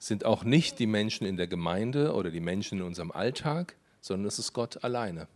sind 0.00 0.24
auch 0.24 0.42
nicht 0.42 0.80
die 0.80 0.88
Menschen 0.88 1.28
in 1.28 1.36
der 1.36 1.46
Gemeinde 1.46 2.12
oder 2.12 2.32
die 2.32 2.40
Menschen 2.40 2.80
in 2.80 2.84
unserem 2.84 3.12
Alltag, 3.12 3.76
sondern 4.00 4.26
es 4.26 4.40
ist 4.40 4.52
Gott 4.54 4.82
alleine. 4.82 5.28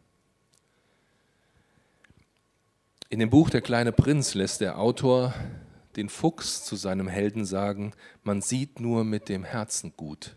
In 3.11 3.21
dem 3.21 3.31
Buch 3.31 3.49
Der 3.49 3.61
kleine 3.61 3.93
Prinz 3.93 4.35
lässt 4.35 4.61
der 4.61 4.81
Autor 4.81 5.35
den 5.97 6.09
Fuchs 6.09 6.65
zu 6.65 6.77
seinem 6.77 7.09
Helden 7.09 7.45
sagen, 7.45 7.93
man 8.23 8.41
sieht 8.41 8.81
nur 8.81 9.05
mit 9.05 9.29
dem 9.29 9.45
Herzen 9.45 9.93
gut. 9.97 10.37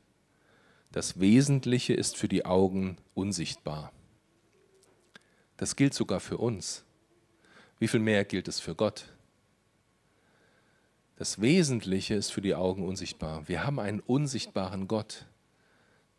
Das 0.91 1.19
Wesentliche 1.19 1.93
ist 1.93 2.17
für 2.17 2.27
die 2.27 2.45
Augen 2.45 2.97
unsichtbar. 3.13 3.91
Das 5.57 5.75
gilt 5.75 5.93
sogar 5.93 6.19
für 6.19 6.37
uns. 6.37 6.83
Wie 7.79 7.87
viel 7.87 7.99
mehr 7.99 8.25
gilt 8.25 8.47
es 8.47 8.59
für 8.59 8.75
Gott? 8.75 9.05
Das 11.17 11.39
Wesentliche 11.39 12.15
ist 12.15 12.31
für 12.31 12.41
die 12.41 12.55
Augen 12.55 12.85
unsichtbar. 12.85 13.47
Wir 13.47 13.65
haben 13.65 13.79
einen 13.79 14.01
unsichtbaren 14.01 14.87
Gott, 14.87 15.25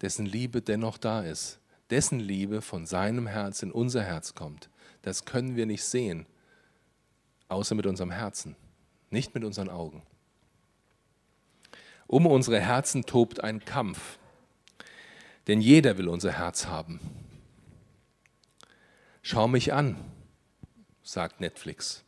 dessen 0.00 0.25
Liebe 0.25 0.62
dennoch 0.62 0.97
da 0.97 1.21
ist, 1.23 1.59
dessen 1.90 2.19
Liebe 2.19 2.62
von 2.62 2.87
seinem 2.87 3.26
Herz 3.26 3.62
in 3.62 3.73
unser 3.73 4.02
Herz 4.02 4.35
kommt. 4.35 4.71
Das 5.02 5.26
können 5.26 5.57
wir 5.57 5.66
nicht 5.66 5.85
sehen, 5.85 6.26
außer 7.49 7.75
mit 7.75 7.87
unserem 7.87 8.11
Herzen 8.11 8.57
nicht 9.10 9.34
mit 9.34 9.44
unseren 9.44 9.68
Augen. 9.68 10.02
Um 12.06 12.26
unsere 12.26 12.60
Herzen 12.60 13.04
tobt 13.04 13.42
ein 13.42 13.64
Kampf, 13.64 14.18
denn 15.46 15.60
jeder 15.60 15.98
will 15.98 16.08
unser 16.08 16.32
Herz 16.32 16.66
haben. 16.66 17.00
Schau 19.22 19.48
mich 19.48 19.72
an, 19.72 19.96
sagt 21.02 21.40
Netflix. 21.40 22.04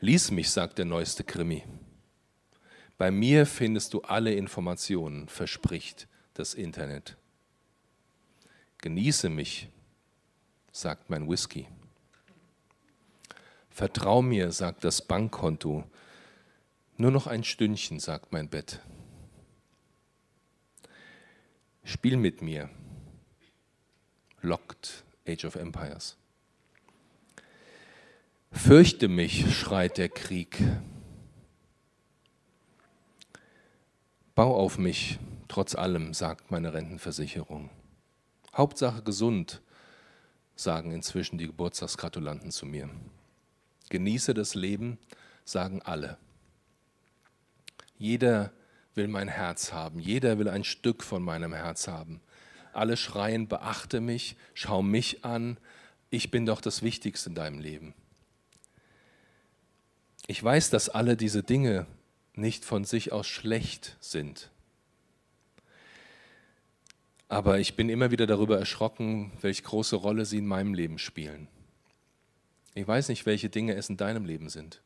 Lies 0.00 0.30
mich, 0.30 0.50
sagt 0.50 0.78
der 0.78 0.84
neueste 0.84 1.24
Krimi. 1.24 1.64
Bei 2.98 3.10
mir 3.10 3.44
findest 3.44 3.92
du 3.92 4.00
alle 4.02 4.32
Informationen, 4.32 5.28
verspricht 5.28 6.08
das 6.32 6.54
Internet. 6.54 7.16
Genieße 8.78 9.28
mich, 9.28 9.68
sagt 10.72 11.10
mein 11.10 11.28
Whisky. 11.28 11.66
Vertrau 13.76 14.22
mir, 14.22 14.52
sagt 14.52 14.84
das 14.84 15.02
Bankkonto. 15.02 15.84
Nur 16.96 17.10
noch 17.10 17.26
ein 17.26 17.44
Stündchen, 17.44 18.00
sagt 18.00 18.32
mein 18.32 18.48
Bett. 18.48 18.80
Spiel 21.84 22.16
mit 22.16 22.40
mir. 22.40 22.70
Lockt 24.40 25.04
Age 25.28 25.44
of 25.44 25.56
Empires. 25.56 26.16
Fürchte 28.50 29.08
mich, 29.08 29.54
schreit 29.54 29.98
der 29.98 30.08
Krieg. 30.08 30.56
Bau 34.34 34.56
auf 34.56 34.78
mich, 34.78 35.18
trotz 35.48 35.74
allem, 35.74 36.14
sagt 36.14 36.50
meine 36.50 36.72
Rentenversicherung. 36.72 37.68
Hauptsache 38.54 39.02
gesund, 39.02 39.60
sagen 40.54 40.92
inzwischen 40.92 41.36
die 41.36 41.46
Geburtstagsgratulanten 41.46 42.50
zu 42.50 42.64
mir. 42.64 42.88
Genieße 43.90 44.34
das 44.34 44.54
Leben, 44.54 44.98
sagen 45.44 45.82
alle. 45.82 46.18
Jeder 47.98 48.52
will 48.94 49.08
mein 49.08 49.28
Herz 49.28 49.72
haben, 49.72 50.00
jeder 50.00 50.38
will 50.38 50.48
ein 50.48 50.64
Stück 50.64 51.02
von 51.02 51.22
meinem 51.22 51.52
Herz 51.52 51.88
haben. 51.88 52.20
Alle 52.72 52.96
schreien, 52.96 53.48
beachte 53.48 54.00
mich, 54.00 54.36
schau 54.54 54.82
mich 54.82 55.24
an, 55.24 55.58
ich 56.10 56.30
bin 56.30 56.46
doch 56.46 56.60
das 56.60 56.82
Wichtigste 56.82 57.30
in 57.30 57.34
deinem 57.34 57.58
Leben. 57.58 57.94
Ich 60.26 60.42
weiß, 60.42 60.70
dass 60.70 60.88
alle 60.88 61.16
diese 61.16 61.42
Dinge 61.42 61.86
nicht 62.34 62.64
von 62.64 62.84
sich 62.84 63.12
aus 63.12 63.26
schlecht 63.26 63.96
sind. 64.00 64.50
Aber 67.28 67.58
ich 67.58 67.76
bin 67.76 67.88
immer 67.88 68.10
wieder 68.10 68.26
darüber 68.26 68.58
erschrocken, 68.58 69.32
welche 69.40 69.62
große 69.62 69.96
Rolle 69.96 70.24
sie 70.26 70.38
in 70.38 70.46
meinem 70.46 70.74
Leben 70.74 70.98
spielen. 70.98 71.48
Ich 72.76 72.86
weiß 72.86 73.08
nicht, 73.08 73.24
welche 73.24 73.48
Dinge 73.48 73.74
es 73.74 73.88
in 73.88 73.96
deinem 73.96 74.26
Leben 74.26 74.50
sind. 74.50 74.82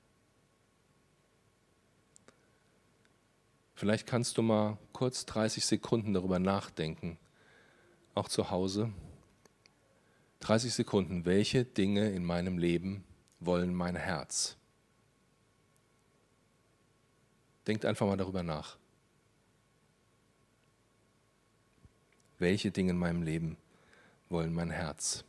Vielleicht 3.75 4.07
kannst 4.07 4.39
du 4.39 4.43
mal 4.43 4.79
kurz 4.93 5.27
30 5.27 5.67
Sekunden 5.67 6.15
darüber 6.15 6.39
nachdenken, 6.39 7.19
auch 8.15 8.29
zu 8.29 8.53
Hause. 8.53 8.93
30 10.39 10.73
Sekunden, 10.73 11.25
welche 11.25 11.65
Dinge 11.65 12.13
in 12.13 12.25
meinem 12.25 12.59
Leben 12.59 13.03
wollen 13.41 13.75
mein 13.75 13.97
Herz? 13.97 14.57
Denkt 17.67 17.85
einfach 17.85 18.07
mal 18.07 18.17
darüber 18.17 18.45
nach. 18.45 18.79
Welche 22.39 22.71
Dinge 22.71 22.93
in 22.93 22.99
meinem 22.99 23.23
Leben 23.25 23.57
wollen 24.29 24.55
mein 24.55 24.71
Herz? 24.71 25.25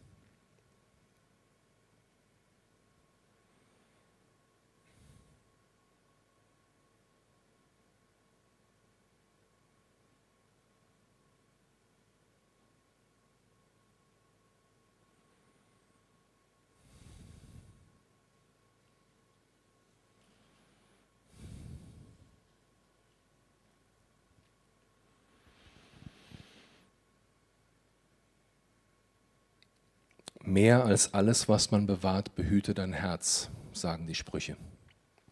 Mehr 30.52 30.84
als 30.84 31.14
alles, 31.14 31.48
was 31.48 31.72
man 31.72 31.88
bewahrt, 31.88 32.36
behüte 32.36 32.74
dein 32.74 32.92
Herz, 32.92 33.50
sagen 33.72 34.06
die 34.06 34.16
Sprüche. 34.16 34.58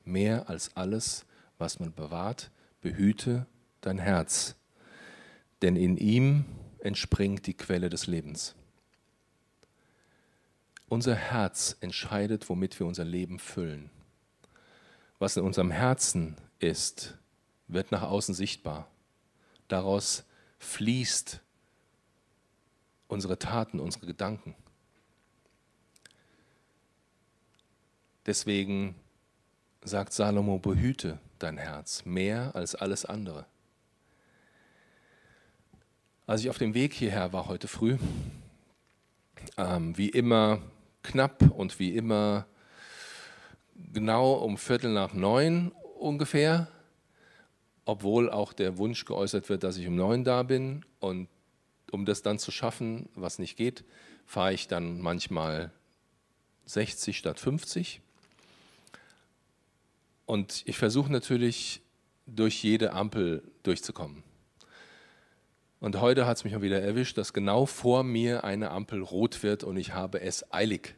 Mehr 0.05 0.47
als 0.47 0.77
alles, 0.77 1.25
was 1.57 1.81
man 1.81 1.93
bewahrt, 1.93 2.51
behüte 2.79 3.45
dein 3.81 3.99
Herz, 3.99 4.55
denn 5.61 5.75
in 5.75 5.97
ihm 5.97 6.45
entspringt 6.79 7.47
die 7.47 7.53
Quelle 7.53 7.89
des 7.89 8.07
Lebens. 8.07 8.55
Unser 10.87 11.15
Herz 11.15 11.75
entscheidet, 11.81 12.47
womit 12.47 12.79
wir 12.79 12.87
unser 12.87 13.03
Leben 13.03 13.39
füllen. 13.39 13.89
Was 15.17 15.35
in 15.35 15.43
unserem 15.43 15.71
Herzen 15.71 16.37
ist, 16.59 17.17
wird 17.67 17.91
nach 17.91 18.03
außen 18.03 18.33
sichtbar. 18.33 18.89
Daraus 19.67 20.23
fließt 20.59 21.41
unsere 23.09 23.37
Taten, 23.37 23.81
unsere 23.81 24.05
Gedanken. 24.05 24.55
Deswegen 28.29 28.93
sagt 29.83 30.13
Salomo, 30.13 30.59
behüte 30.59 31.17
dein 31.39 31.57
Herz 31.57 32.05
mehr 32.05 32.51
als 32.53 32.75
alles 32.75 33.03
andere. 33.03 33.47
Als 36.27 36.41
ich 36.41 36.51
auf 36.51 36.59
dem 36.59 36.75
Weg 36.75 36.93
hierher 36.93 37.33
war 37.33 37.47
heute 37.47 37.67
früh, 37.67 37.97
ähm, 39.57 39.97
wie 39.97 40.09
immer 40.09 40.61
knapp 41.01 41.41
und 41.41 41.79
wie 41.79 41.95
immer 41.95 42.45
genau 43.93 44.33
um 44.33 44.59
Viertel 44.59 44.93
nach 44.93 45.13
neun 45.13 45.71
ungefähr, 45.97 46.67
obwohl 47.85 48.29
auch 48.29 48.53
der 48.53 48.77
Wunsch 48.77 49.05
geäußert 49.05 49.49
wird, 49.49 49.63
dass 49.63 49.77
ich 49.77 49.87
um 49.87 49.95
neun 49.95 50.23
da 50.23 50.43
bin. 50.43 50.85
Und 50.99 51.29
um 51.91 52.05
das 52.05 52.21
dann 52.21 52.37
zu 52.37 52.51
schaffen, 52.51 53.09
was 53.15 53.39
nicht 53.39 53.57
geht, 53.57 53.83
fahre 54.27 54.53
ich 54.53 54.67
dann 54.67 55.01
manchmal 55.01 55.71
60 56.65 57.17
statt 57.17 57.39
50. 57.39 58.03
Und 60.29 60.61
ich 60.67 60.77
versuche 60.77 61.11
natürlich, 61.11 61.81
durch 62.27 62.61
jede 62.61 62.93
Ampel 62.93 63.41
durchzukommen. 63.63 64.21
Und 65.79 65.99
heute 66.01 66.27
hat 66.27 66.37
es 66.37 66.43
mich 66.43 66.55
auch 66.55 66.61
wieder 66.61 66.79
erwischt, 66.79 67.17
dass 67.17 67.33
genau 67.33 67.65
vor 67.65 68.03
mir 68.03 68.43
eine 68.43 68.69
Ampel 68.69 69.01
rot 69.01 69.41
wird 69.41 69.63
und 69.63 69.75
ich 69.75 69.95
habe 69.95 70.21
es 70.21 70.53
eilig. 70.53 70.93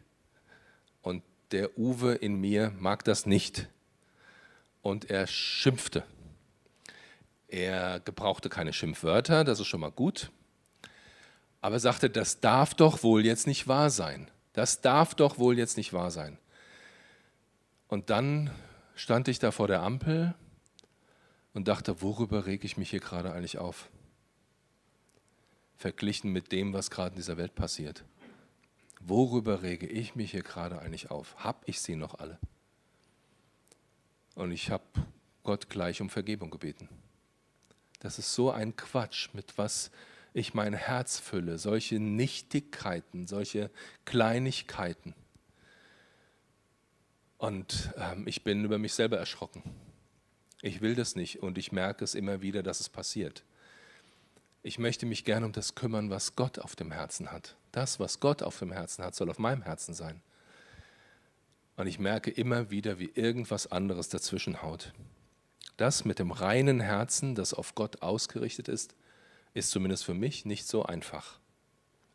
Und 1.02 1.24
der 1.52 1.80
Uwe 1.80 2.16
in 2.16 2.42
mir 2.42 2.74
mag 2.78 3.06
das 3.06 3.26
nicht. 3.26 3.70
Und 4.82 5.10
er 5.10 5.28
schimpfte. 5.28 6.04
Er 7.48 8.02
gebrauchte 8.02 8.50
keine 8.50 8.74
Schimpfwörter, 8.74 9.46
das 9.46 9.62
ist 9.62 9.68
schon 9.68 9.80
mal 9.80 9.92
gut. 9.92 10.30
Aber 11.62 11.78
er 11.78 11.80
sagte, 11.80 12.10
das 12.10 12.42
darf 12.42 12.74
doch 12.74 13.02
wohl 13.02 13.26
jetzt 13.26 13.48
nicht 13.48 13.66
wahr 13.70 13.92
sein. 13.92 14.30
Das 14.52 14.82
darf 14.82 15.16
doch 15.16 15.38
wohl 15.38 15.58
jetzt 15.58 15.78
nicht 15.78 15.94
wahr 15.94 16.12
sein. 16.12 16.38
Und 17.88 18.10
dann 18.10 18.52
stand 18.96 19.28
ich 19.28 19.40
da 19.40 19.52
vor 19.52 19.68
der 19.68 19.82
Ampel 19.82 20.36
und 21.54 21.68
dachte, 21.68 22.02
worüber 22.02 22.46
rege 22.46 22.66
ich 22.66 22.78
mich 22.78 22.90
hier 22.90 23.00
gerade 23.00 23.34
eigentlich 23.34 23.58
auf? 23.58 23.90
Verglichen 25.76 26.32
mit 26.32 26.52
dem, 26.52 26.74
was 26.74 26.92
gerade 26.92 27.12
in 27.12 27.16
dieser 27.16 27.38
Welt 27.38 27.56
passiert. 27.56 28.04
Worüber 29.00 29.64
rege 29.64 29.88
ich 29.88 30.16
mich 30.16 30.32
hier 30.32 30.44
gerade 30.44 30.80
eigentlich 30.80 31.10
auf? 31.10 31.36
Hab 31.44 31.68
ich 31.68 31.82
sie 31.82 31.96
noch 31.96 32.16
alle? 32.16 32.38
Und 34.36 34.52
ich 34.52 34.70
habe 34.70 34.84
Gott 35.44 35.70
gleich 35.70 36.02
um 36.02 36.10
Vergebung 36.10 36.52
gebeten. 36.52 36.88
Das 38.00 38.20
ist 38.20 38.34
so 38.34 38.52
ein 38.52 38.76
Quatsch, 38.76 39.30
mit 39.34 39.58
was 39.58 39.92
ich 40.34 40.54
mein 40.54 40.74
Herz 40.74 41.20
fülle, 41.20 41.58
solche 41.58 42.00
Nichtigkeiten, 42.00 43.28
solche 43.28 43.70
Kleinigkeiten. 44.06 45.14
Und 47.42 47.90
ähm, 47.98 48.28
ich 48.28 48.44
bin 48.44 48.64
über 48.64 48.78
mich 48.78 48.94
selber 48.94 49.18
erschrocken. 49.18 49.64
Ich 50.62 50.82
will 50.82 50.94
das 50.94 51.16
nicht 51.16 51.42
und 51.42 51.58
ich 51.58 51.72
merke 51.72 52.04
es 52.04 52.14
immer 52.14 52.44
wieder, 52.44 52.62
dass 52.62 52.80
es 52.80 52.88
passiert. 52.88 53.44
Ich 54.62 54.78
möchte 54.78 55.08
mich 55.08 55.26
gerne 55.26 55.48
um 55.48 55.52
das 55.52 55.74
kümmern, 55.74 56.12
was 56.12 56.36
Gott 56.36 56.60
auf 56.60 56.76
dem 56.76 56.92
Herzen 56.92 57.32
hat. 57.32 57.56
Das, 57.72 58.00
was 58.00 58.20
Gott 58.20 58.44
auf 58.44 58.60
dem 58.60 58.72
Herzen 58.72 59.04
hat, 59.04 59.16
soll 59.16 59.28
auf 59.32 59.40
meinem 59.40 59.64
Herzen 59.64 59.96
sein. 59.96 60.22
Und 61.78 61.88
ich 61.88 61.98
merke 61.98 62.30
immer 62.30 62.70
wieder, 62.70 63.00
wie 63.00 63.10
irgendwas 63.16 63.72
anderes 63.72 64.08
dazwischen 64.08 64.62
haut. 64.62 64.94
Das 65.78 66.06
mit 66.06 66.20
dem 66.20 66.30
reinen 66.30 66.80
Herzen, 66.80 67.34
das 67.34 67.56
auf 67.56 67.74
Gott 67.74 68.04
ausgerichtet 68.04 68.68
ist, 68.68 68.94
ist 69.56 69.72
zumindest 69.72 70.06
für 70.06 70.14
mich 70.14 70.46
nicht 70.46 70.68
so 70.68 70.84
einfach. 70.84 71.40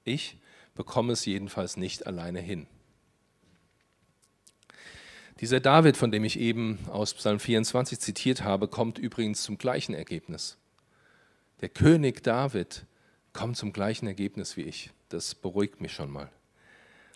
Ich 0.05 0.39
bekomme 0.77 1.15
es 1.15 1.27
jedenfalls 1.27 1.77
nicht 1.77 2.07
alleine 2.07 2.39
hin. 2.39 2.69
Dieser 5.41 5.61
David, 5.61 5.99
von 5.99 6.11
dem 6.11 6.25
ich 6.25 6.41
eben 6.41 6.79
aus 6.91 7.13
Psalm 7.13 7.39
24 7.39 8.01
zitiert 8.01 8.43
habe, 8.43 8.69
kommt 8.69 8.99
übrigens 8.99 9.43
zum 9.43 9.59
gleichen 9.59 9.95
Ergebnis. 9.95 10.57
Der 11.61 11.69
König 11.69 12.23
David 12.23 12.87
kommt 13.35 13.59
zum 13.59 13.75
gleichen 13.75 14.07
Ergebnis 14.07 14.57
wie 14.57 14.63
ich. 14.63 14.93
Das 15.11 15.35
beruhigt 15.35 15.83
mich 15.83 15.93
schon 15.93 16.11
mal. 16.11 16.31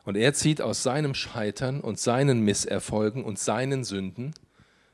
Und 0.04 0.16
er 0.16 0.34
zieht 0.34 0.60
aus 0.60 0.82
seinem 0.82 1.14
Scheitern 1.14 1.80
und 1.80 1.98
seinen 1.98 2.40
Misserfolgen 2.40 3.24
und 3.24 3.38
seinen 3.38 3.84
Sünden 3.84 4.34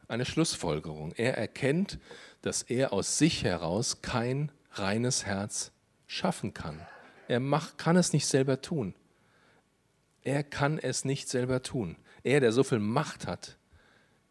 eine 0.07 0.25
Schlussfolgerung. 0.25 1.13
Er 1.17 1.37
erkennt, 1.37 1.99
dass 2.43 2.63
er 2.63 2.93
aus 2.93 3.19
sich 3.19 3.43
heraus 3.43 4.03
kein 4.03 4.53
reines 4.73 5.27
Herz 5.27 5.73
schaffen 6.07 6.55
kann. 6.55 6.81
Er 7.27 7.41
macht, 7.41 7.77
kann 7.77 7.97
es 7.97 8.13
nicht 8.13 8.27
selber 8.27 8.63
tun. 8.63 8.95
Er 10.23 10.45
kann 10.45 10.79
es 10.79 11.05
nicht 11.05 11.29
selber 11.29 11.63
tun. 11.63 11.97
Er, 12.27 12.41
der 12.41 12.51
so 12.51 12.65
viel 12.65 12.81
Macht 12.81 13.29
hat, 13.29 13.57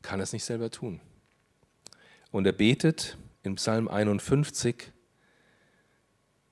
kann 0.01 0.19
es 0.19 0.33
nicht 0.33 0.43
selber 0.43 0.69
tun. 0.69 0.99
Und 2.29 2.45
er 2.45 2.51
betet 2.51 3.17
in 3.41 3.55
Psalm 3.55 3.87
51, 3.87 4.91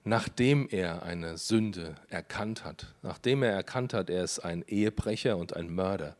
nachdem 0.06 0.70
er 0.70 1.04
eine 1.04 1.38
Sünde 1.38 1.96
erkannt 2.08 2.64
hat, 2.64 2.96
nachdem 3.02 3.44
er 3.44 3.52
erkannt 3.52 3.94
hat, 3.94 4.10
er 4.10 4.24
ist 4.24 4.40
ein 4.40 4.64
Ehebrecher 4.70 5.36
und 5.36 5.54
ein 5.54 5.70
Mörder, 5.70 6.16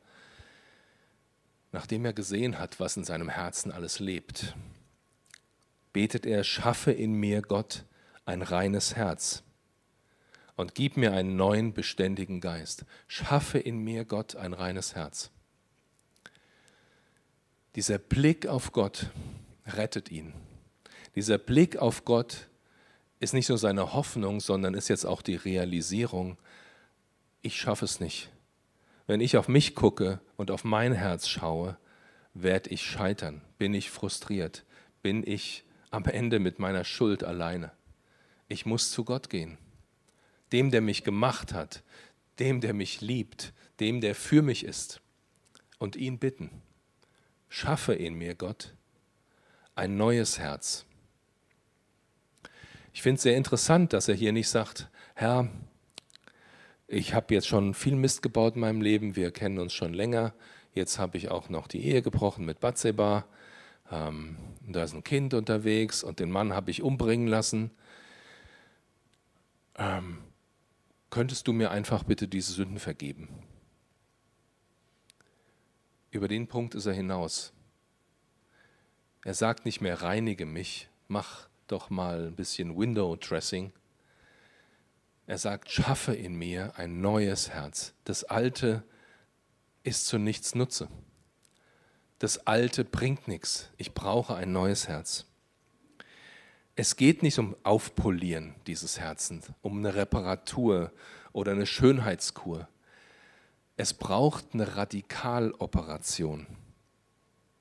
nachdem 1.72 2.04
er 2.04 2.12
gesehen 2.12 2.60
hat, 2.60 2.82
was 2.82 2.98
in 2.98 3.06
seinem 3.06 3.30
Herzen 3.30 3.72
alles 3.72 4.02
lebt, 4.02 4.58
betet 5.94 6.26
er, 6.26 6.44
schaffe 6.44 6.92
in 6.92 7.14
mir, 7.14 7.42
Gott, 7.42 7.86
ein 8.26 8.42
reines 8.42 8.98
Herz 8.98 9.42
und 10.56 10.76
gib 10.76 10.98
mir 10.98 11.14
einen 11.14 11.36
neuen, 11.36 11.74
beständigen 11.74 12.42
Geist. 12.42 12.86
Schaffe 13.08 13.60
in 13.60 13.80
mir, 13.80 14.06
Gott, 14.06 14.36
ein 14.36 14.54
reines 14.54 14.96
Herz. 14.96 15.32
Dieser 17.76 17.98
Blick 17.98 18.48
auf 18.48 18.72
Gott 18.72 19.08
rettet 19.66 20.12
ihn. 20.12 20.34
Dieser 21.16 21.38
Blick 21.38 21.78
auf 21.78 22.06
Gott 22.06 22.48
ist 23.20 23.34
nicht 23.34 23.50
nur 23.50 23.58
seine 23.58 23.94
Hoffnung, 23.94 24.40
sondern 24.40 24.74
ist 24.74 24.90
jetzt 24.90 25.06
auch 25.06 25.22
die 25.22 25.36
Realisierung, 25.36 26.38
ich 27.42 27.58
schaffe 27.58 27.86
es 27.86 28.00
nicht. 28.00 28.30
Wenn 29.08 29.22
ich 29.22 29.38
auf 29.38 29.48
mich 29.48 29.76
gucke 29.76 30.20
und 30.38 30.52
auf 30.52 30.64
mein 30.64 30.94
Herz 30.94 31.28
schaue, 31.28 31.78
werde 32.34 32.70
ich 32.70 32.84
scheitern, 32.84 33.42
bin 33.58 33.74
ich 33.74 33.92
frustriert, 33.92 34.66
bin 35.02 35.26
ich 35.26 35.64
am 35.92 36.06
Ende 36.06 36.40
mit 36.40 36.60
meiner 36.60 36.84
Schuld 36.84 37.24
alleine. 37.24 37.72
Ich 38.48 38.66
muss 38.66 38.92
zu 38.92 39.04
Gott 39.04 39.30
gehen, 39.30 39.58
dem, 40.54 40.72
der 40.72 40.82
mich 40.82 41.04
gemacht 41.04 41.54
hat, 41.54 41.84
dem, 42.40 42.62
der 42.62 42.74
mich 42.74 43.02
liebt, 43.02 43.54
dem, 43.80 44.00
der 44.00 44.16
für 44.16 44.42
mich 44.42 44.64
ist, 44.64 45.02
und 45.80 45.96
ihn 45.98 46.20
bitten, 46.20 46.50
schaffe 47.50 47.94
in 47.94 48.14
mir, 48.14 48.36
Gott, 48.36 48.74
ein 49.76 49.98
neues 49.98 50.40
Herz. 50.40 50.86
Ich 52.94 53.02
finde 53.02 53.18
es 53.18 53.24
sehr 53.24 53.36
interessant, 53.36 53.92
dass 53.92 54.08
er 54.08 54.16
hier 54.16 54.32
nicht 54.32 54.48
sagt, 54.48 54.90
Herr, 55.16 55.50
ich 56.88 57.14
habe 57.14 57.34
jetzt 57.34 57.48
schon 57.48 57.74
viel 57.74 57.96
Mist 57.96 58.22
gebaut 58.22 58.56
in 58.56 58.62
meinem 58.62 58.82
Leben, 58.82 59.16
wir 59.16 59.32
kennen 59.32 59.58
uns 59.60 59.74
schon 59.74 59.94
länger, 59.94 60.34
jetzt 60.74 61.00
habe 61.00 61.18
ich 61.18 61.30
auch 61.30 61.50
noch 61.50 61.68
die 61.68 61.84
Ehe 61.84 62.02
gebrochen 62.02 62.46
mit 62.46 62.60
Batseba, 62.60 63.26
ähm, 63.92 64.38
da 64.68 64.84
ist 64.84 64.94
ein 64.94 65.04
Kind 65.04 65.34
unterwegs 65.34 66.04
und 66.04 66.20
den 66.20 66.32
Mann 66.32 66.54
habe 66.54 66.72
ich 66.72 66.82
umbringen 66.82 67.28
lassen. 67.28 67.72
Ähm, 69.76 70.20
könntest 71.14 71.48
du 71.48 71.54
mir 71.54 71.70
einfach 71.70 72.02
bitte 72.02 72.28
diese 72.28 72.54
Sünden 72.54 72.80
vergeben? 72.80 73.30
Über 76.10 76.28
den 76.28 76.48
Punkt 76.48 76.74
ist 76.74 76.88
er 76.88 76.94
hinaus. 76.94 77.54
Er 79.24 79.36
sagt 79.36 79.64
nicht 79.64 79.80
mehr, 79.80 80.02
reinige 80.02 80.48
mich, 80.48 80.90
mach 81.08 81.50
doch 81.68 81.92
mal 81.92 82.30
ein 82.30 82.36
bisschen 82.36 82.76
Window 82.76 83.16
Dressing. 83.16 83.72
Er 85.28 85.38
sagt, 85.38 85.70
schaffe 85.70 86.16
in 86.16 86.34
mir 86.34 86.80
ein 86.80 87.00
neues 87.00 87.52
Herz. 87.52 87.94
Das 88.06 88.24
Alte 88.24 88.84
ist 89.84 90.08
zu 90.08 90.18
nichts 90.18 90.56
Nutze. 90.56 90.88
Das 92.18 92.48
Alte 92.48 92.84
bringt 92.84 93.28
nichts. 93.28 93.70
Ich 93.78 93.94
brauche 93.94 94.34
ein 94.34 94.52
neues 94.52 94.88
Herz. 94.88 95.28
Es 96.76 96.96
geht 96.96 97.22
nicht 97.22 97.38
um 97.38 97.56
Aufpolieren 97.62 98.56
dieses 98.66 99.00
Herzens, 99.00 99.52
um 99.62 99.78
eine 99.78 99.94
Reparatur 99.94 100.92
oder 101.32 101.52
eine 101.52 101.68
Schönheitskur. 101.68 102.68
Es 103.78 103.94
braucht 103.94 104.54
eine 104.54 104.76
Radikaloperation. 104.76 106.48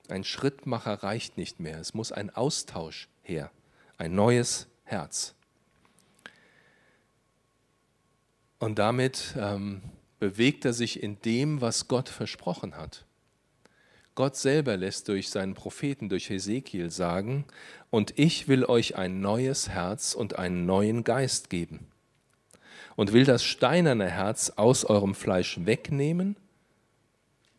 Ein 0.08 0.24
Schrittmacher 0.24 1.02
reicht 1.02 1.36
nicht 1.36 1.60
mehr. 1.60 1.78
Es 1.78 1.92
muss 1.92 2.10
ein 2.10 2.30
Austausch 2.30 3.08
her, 3.22 3.50
ein 3.98 4.14
neues 4.14 4.66
Herz. 4.84 5.34
Und 8.58 8.78
damit 8.78 9.34
ähm, 9.36 9.82
bewegt 10.20 10.64
er 10.64 10.72
sich 10.72 11.02
in 11.02 11.20
dem, 11.20 11.60
was 11.60 11.88
Gott 11.88 12.08
versprochen 12.08 12.76
hat. 12.76 13.04
Gott 14.14 14.36
selber 14.36 14.76
lässt 14.76 15.08
durch 15.08 15.30
seinen 15.30 15.54
Propheten, 15.54 16.08
durch 16.08 16.28
Hesekiel 16.28 16.90
sagen, 16.90 17.44
und 17.90 18.18
ich 18.18 18.48
will 18.48 18.64
euch 18.64 18.96
ein 18.96 19.20
neues 19.20 19.68
Herz 19.68 20.14
und 20.14 20.38
einen 20.38 20.66
neuen 20.66 21.04
Geist 21.04 21.50
geben 21.50 21.86
und 22.96 23.12
will 23.12 23.24
das 23.24 23.42
steinerne 23.44 24.10
Herz 24.10 24.50
aus 24.56 24.84
eurem 24.84 25.14
Fleisch 25.14 25.58
wegnehmen 25.64 26.36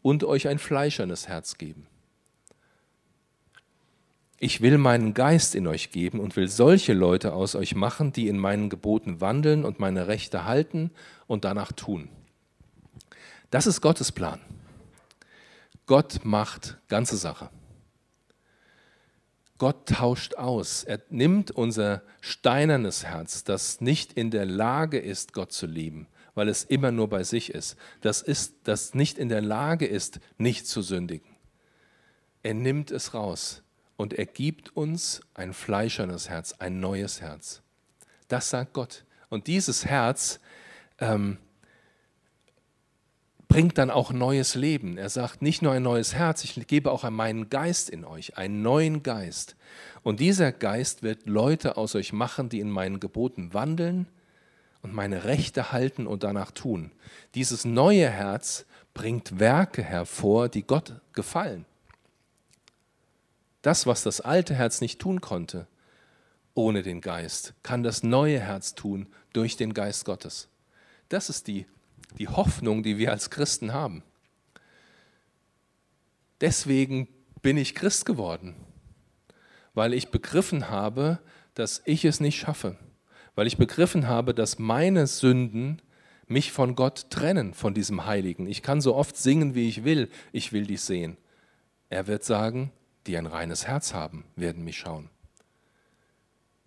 und 0.01 0.23
euch 0.23 0.47
ein 0.47 0.59
fleischernes 0.59 1.27
Herz 1.27 1.57
geben. 1.57 1.87
Ich 4.39 4.61
will 4.61 4.77
meinen 4.77 5.13
Geist 5.13 5.55
in 5.55 5.67
euch 5.67 5.91
geben 5.91 6.19
und 6.19 6.35
will 6.35 6.49
solche 6.49 6.93
Leute 6.93 7.33
aus 7.33 7.55
euch 7.55 7.75
machen, 7.75 8.11
die 8.11 8.27
in 8.27 8.37
meinen 8.37 8.69
Geboten 8.69 9.21
wandeln 9.21 9.63
und 9.63 9.79
meine 9.79 10.07
Rechte 10.07 10.43
halten 10.43 10.91
und 11.27 11.45
danach 11.45 11.71
tun. 11.71 12.09
Das 13.51 13.67
ist 13.67 13.81
Gottes 13.81 14.11
Plan. 14.11 14.39
Gott 15.85 16.23
macht 16.23 16.77
ganze 16.87 17.17
Sache. 17.17 17.49
Gott 19.57 19.87
tauscht 19.87 20.35
aus. 20.35 20.83
Er 20.83 21.01
nimmt 21.09 21.51
unser 21.51 22.01
steinernes 22.21 23.05
Herz, 23.05 23.43
das 23.43 23.81
nicht 23.81 24.13
in 24.13 24.31
der 24.31 24.45
Lage 24.45 24.99
ist, 24.99 25.33
Gott 25.33 25.51
zu 25.51 25.67
lieben, 25.67 26.07
weil 26.35 26.49
es 26.49 26.63
immer 26.63 26.91
nur 26.91 27.09
bei 27.09 27.23
sich 27.23 27.51
ist. 27.53 27.77
Das 28.01 28.21
ist, 28.21 28.55
das 28.63 28.93
nicht 28.93 29.17
in 29.17 29.29
der 29.29 29.41
Lage 29.41 29.85
ist, 29.85 30.19
nicht 30.37 30.67
zu 30.67 30.81
sündigen. 30.81 31.29
Er 32.41 32.55
nimmt 32.55 32.91
es 32.91 33.13
raus 33.13 33.63
und 33.95 34.13
er 34.13 34.25
gibt 34.25 34.75
uns 34.75 35.21
ein 35.33 35.53
fleischernes 35.53 36.29
Herz, 36.29 36.53
ein 36.59 36.79
neues 36.79 37.21
Herz. 37.21 37.61
Das 38.27 38.49
sagt 38.49 38.73
Gott. 38.73 39.05
Und 39.29 39.47
dieses 39.47 39.85
Herz 39.85 40.39
ähm, 40.99 41.37
bringt 43.53 43.77
dann 43.77 43.91
auch 43.91 44.11
neues 44.11 44.55
Leben. 44.55 44.97
Er 44.97 45.09
sagt 45.09 45.43
nicht 45.43 45.61
nur 45.61 45.73
ein 45.73 45.83
neues 45.83 46.15
Herz, 46.15 46.43
ich 46.43 46.65
gebe 46.65 46.91
auch 46.91 47.07
meinen 47.11 47.51
Geist 47.51 47.87
in 47.87 48.03
euch, 48.03 48.35
einen 48.35 48.63
neuen 48.63 49.03
Geist. 49.03 49.55
Und 50.01 50.19
dieser 50.19 50.51
Geist 50.51 51.03
wird 51.03 51.27
Leute 51.27 51.77
aus 51.77 51.93
euch 51.93 52.13
machen, 52.13 52.49
die 52.49 52.59
in 52.59 52.71
meinen 52.71 52.99
Geboten 52.99 53.53
wandeln 53.53 54.07
und 54.81 54.91
meine 54.91 55.25
Rechte 55.25 55.71
halten 55.71 56.07
und 56.07 56.23
danach 56.23 56.49
tun. 56.49 56.89
Dieses 57.35 57.63
neue 57.63 58.09
Herz 58.09 58.65
bringt 58.95 59.39
Werke 59.39 59.83
hervor, 59.83 60.49
die 60.49 60.63
Gott 60.63 60.99
gefallen. 61.13 61.65
Das, 63.61 63.85
was 63.85 64.01
das 64.01 64.19
alte 64.19 64.55
Herz 64.55 64.81
nicht 64.81 64.97
tun 64.97 65.21
konnte, 65.21 65.67
ohne 66.55 66.81
den 66.81 67.01
Geist, 67.01 67.53
kann 67.61 67.83
das 67.83 68.01
neue 68.01 68.39
Herz 68.39 68.73
tun 68.73 69.05
durch 69.31 69.57
den 69.57 69.75
Geist 69.75 70.05
Gottes. 70.05 70.47
Das 71.07 71.29
ist 71.29 71.45
die, 71.45 71.67
die 72.17 72.27
Hoffnung, 72.27 72.83
die 72.83 72.97
wir 72.97 73.11
als 73.11 73.29
Christen 73.29 73.73
haben. 73.73 74.03
Deswegen 76.41 77.07
bin 77.41 77.57
ich 77.57 77.75
Christ 77.75 78.05
geworden, 78.05 78.55
weil 79.73 79.93
ich 79.93 80.09
begriffen 80.09 80.69
habe, 80.69 81.19
dass 81.53 81.81
ich 81.85 82.05
es 82.05 82.19
nicht 82.19 82.37
schaffe, 82.37 82.77
weil 83.35 83.47
ich 83.47 83.57
begriffen 83.57 84.07
habe, 84.07 84.33
dass 84.33 84.59
meine 84.59 85.07
Sünden 85.07 85.81
mich 86.27 86.51
von 86.51 86.75
Gott 86.75 87.09
trennen, 87.09 87.53
von 87.53 87.73
diesem 87.73 88.05
Heiligen. 88.05 88.47
Ich 88.47 88.61
kann 88.61 88.81
so 88.81 88.95
oft 88.95 89.17
singen, 89.17 89.55
wie 89.55 89.67
ich 89.67 89.83
will, 89.83 90.09
ich 90.31 90.53
will 90.53 90.65
dich 90.65 90.81
sehen. 90.81 91.17
Er 91.89 92.07
wird 92.07 92.23
sagen, 92.23 92.71
die 93.07 93.17
ein 93.17 93.25
reines 93.25 93.67
Herz 93.67 93.93
haben, 93.93 94.25
werden 94.35 94.63
mich 94.63 94.77
schauen. 94.77 95.09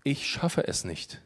Ich 0.05 0.27
schaffe 0.27 0.69
es 0.69 0.85
nicht. 0.85 1.21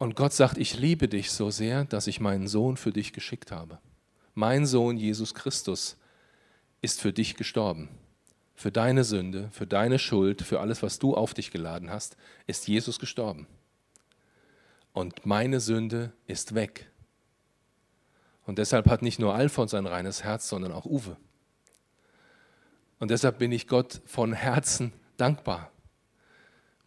Und 0.00 0.16
Gott 0.16 0.32
sagt, 0.32 0.56
ich 0.56 0.78
liebe 0.78 1.08
dich 1.08 1.30
so 1.30 1.50
sehr, 1.50 1.84
dass 1.84 2.06
ich 2.06 2.20
meinen 2.20 2.48
Sohn 2.48 2.78
für 2.78 2.90
dich 2.90 3.12
geschickt 3.12 3.52
habe. 3.52 3.78
Mein 4.32 4.64
Sohn 4.64 4.96
Jesus 4.96 5.34
Christus 5.34 5.98
ist 6.80 7.02
für 7.02 7.12
dich 7.12 7.36
gestorben. 7.36 7.90
Für 8.54 8.72
deine 8.72 9.04
Sünde, 9.04 9.50
für 9.52 9.66
deine 9.66 9.98
Schuld, 9.98 10.40
für 10.40 10.58
alles, 10.58 10.82
was 10.82 10.98
du 11.00 11.14
auf 11.14 11.34
dich 11.34 11.50
geladen 11.50 11.90
hast, 11.90 12.16
ist 12.46 12.66
Jesus 12.66 12.98
gestorben. 12.98 13.46
Und 14.94 15.26
meine 15.26 15.60
Sünde 15.60 16.14
ist 16.26 16.54
weg. 16.54 16.90
Und 18.46 18.56
deshalb 18.56 18.88
hat 18.88 19.02
nicht 19.02 19.18
nur 19.18 19.34
Alfons 19.34 19.74
ein 19.74 19.86
reines 19.86 20.24
Herz, 20.24 20.48
sondern 20.48 20.72
auch 20.72 20.86
Uwe. 20.86 21.18
Und 23.00 23.10
deshalb 23.10 23.38
bin 23.38 23.52
ich 23.52 23.68
Gott 23.68 24.00
von 24.06 24.32
Herzen 24.32 24.94
dankbar. 25.18 25.70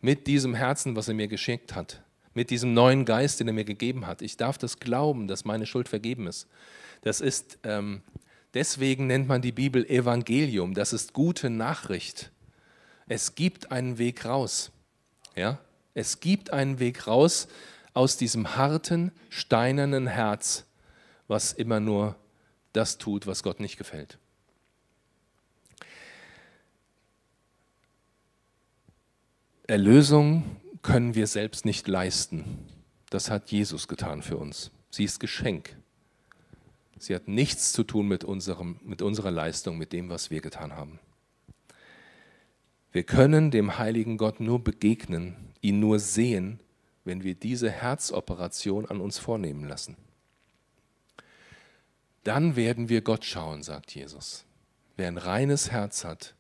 Mit 0.02 0.26
diesem 0.26 0.56
Herzen, 0.56 0.96
was 0.96 1.10
er 1.10 1.14
mir 1.14 1.28
geschenkt 1.28 1.76
hat. 1.76 2.03
Mit 2.34 2.50
diesem 2.50 2.74
neuen 2.74 3.06
Geist, 3.06 3.40
den 3.40 3.48
er 3.48 3.54
mir 3.54 3.66
gegeben 3.66 4.08
hat. 4.08 4.22
Ich 4.22 4.38
darf 4.38 4.58
das 4.58 4.80
glauben, 4.80 5.28
dass 5.28 5.46
meine 5.46 5.66
Schuld 5.66 5.88
vergeben 5.88 6.28
ist. 6.28 6.48
Das 7.02 7.22
ist, 7.22 7.60
ähm, 7.64 8.02
deswegen 8.54 9.08
nennt 9.08 9.28
man 9.28 9.42
die 9.42 9.52
Bibel 9.52 9.86
Evangelium. 9.86 10.74
Das 10.74 10.94
ist 10.94 11.14
gute 11.14 11.50
Nachricht. 11.50 12.32
Es 13.08 13.36
gibt 13.36 13.72
einen 13.72 13.98
Weg 13.98 14.26
raus. 14.26 14.72
Ja? 15.36 15.60
Es 15.94 16.20
gibt 16.20 16.52
einen 16.52 16.80
Weg 16.80 17.08
raus 17.08 17.48
aus 17.94 18.18
diesem 18.18 18.56
harten, 18.56 19.12
steinernen 19.30 20.08
Herz, 20.08 20.66
was 21.28 21.54
immer 21.54 21.80
nur 21.80 22.16
das 22.74 22.98
tut, 22.98 23.28
was 23.28 23.44
Gott 23.44 23.60
nicht 23.60 23.78
gefällt. 23.78 24.18
Erlösung 29.68 30.44
können 30.84 31.16
wir 31.16 31.28
selbst 31.28 31.66
nicht 31.66 31.88
leisten. 31.88 32.44
Das 33.10 33.32
hat 33.32 33.52
Jesus 33.52 33.88
getan 33.88 34.22
für 34.22 34.38
uns. 34.38 34.72
Sie 34.92 35.06
ist 35.06 35.20
Geschenk. 35.20 35.76
Sie 37.00 37.16
hat 37.16 37.28
nichts 37.28 37.72
zu 37.72 37.84
tun 37.84 38.08
mit, 38.08 38.24
unserem, 38.24 38.80
mit 38.84 39.02
unserer 39.02 39.32
Leistung, 39.32 39.78
mit 39.78 39.92
dem, 39.92 40.10
was 40.10 40.30
wir 40.30 40.42
getan 40.42 40.76
haben. 40.76 41.00
Wir 42.92 43.04
können 43.04 43.50
dem 43.50 43.80
heiligen 43.80 44.18
Gott 44.18 44.40
nur 44.40 44.64
begegnen, 44.64 45.36
ihn 45.62 45.80
nur 45.80 46.00
sehen, 46.00 46.60
wenn 47.06 47.24
wir 47.24 47.34
diese 47.34 47.72
Herzoperation 47.72 48.86
an 48.86 49.02
uns 49.02 49.18
vornehmen 49.18 49.68
lassen. 49.68 49.98
Dann 52.24 52.56
werden 52.56 52.90
wir 52.90 53.02
Gott 53.02 53.26
schauen, 53.26 53.64
sagt 53.64 53.96
Jesus. 53.96 54.46
Wer 54.96 55.08
ein 55.08 55.18
reines 55.18 55.72
Herz 55.72 56.06
hat, 56.06 56.36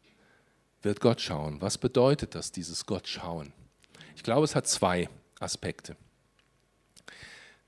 wird 0.81 0.99
Gott 1.01 1.21
schauen. 1.21 1.59
Was 1.59 1.77
bedeutet 1.77 2.35
das, 2.35 2.51
dieses 2.51 2.85
Gott 2.85 3.07
schauen? 3.07 3.51
Ich 4.15 4.23
glaube, 4.23 4.45
es 4.45 4.55
hat 4.55 4.67
zwei 4.67 5.09
Aspekte. 5.39 5.95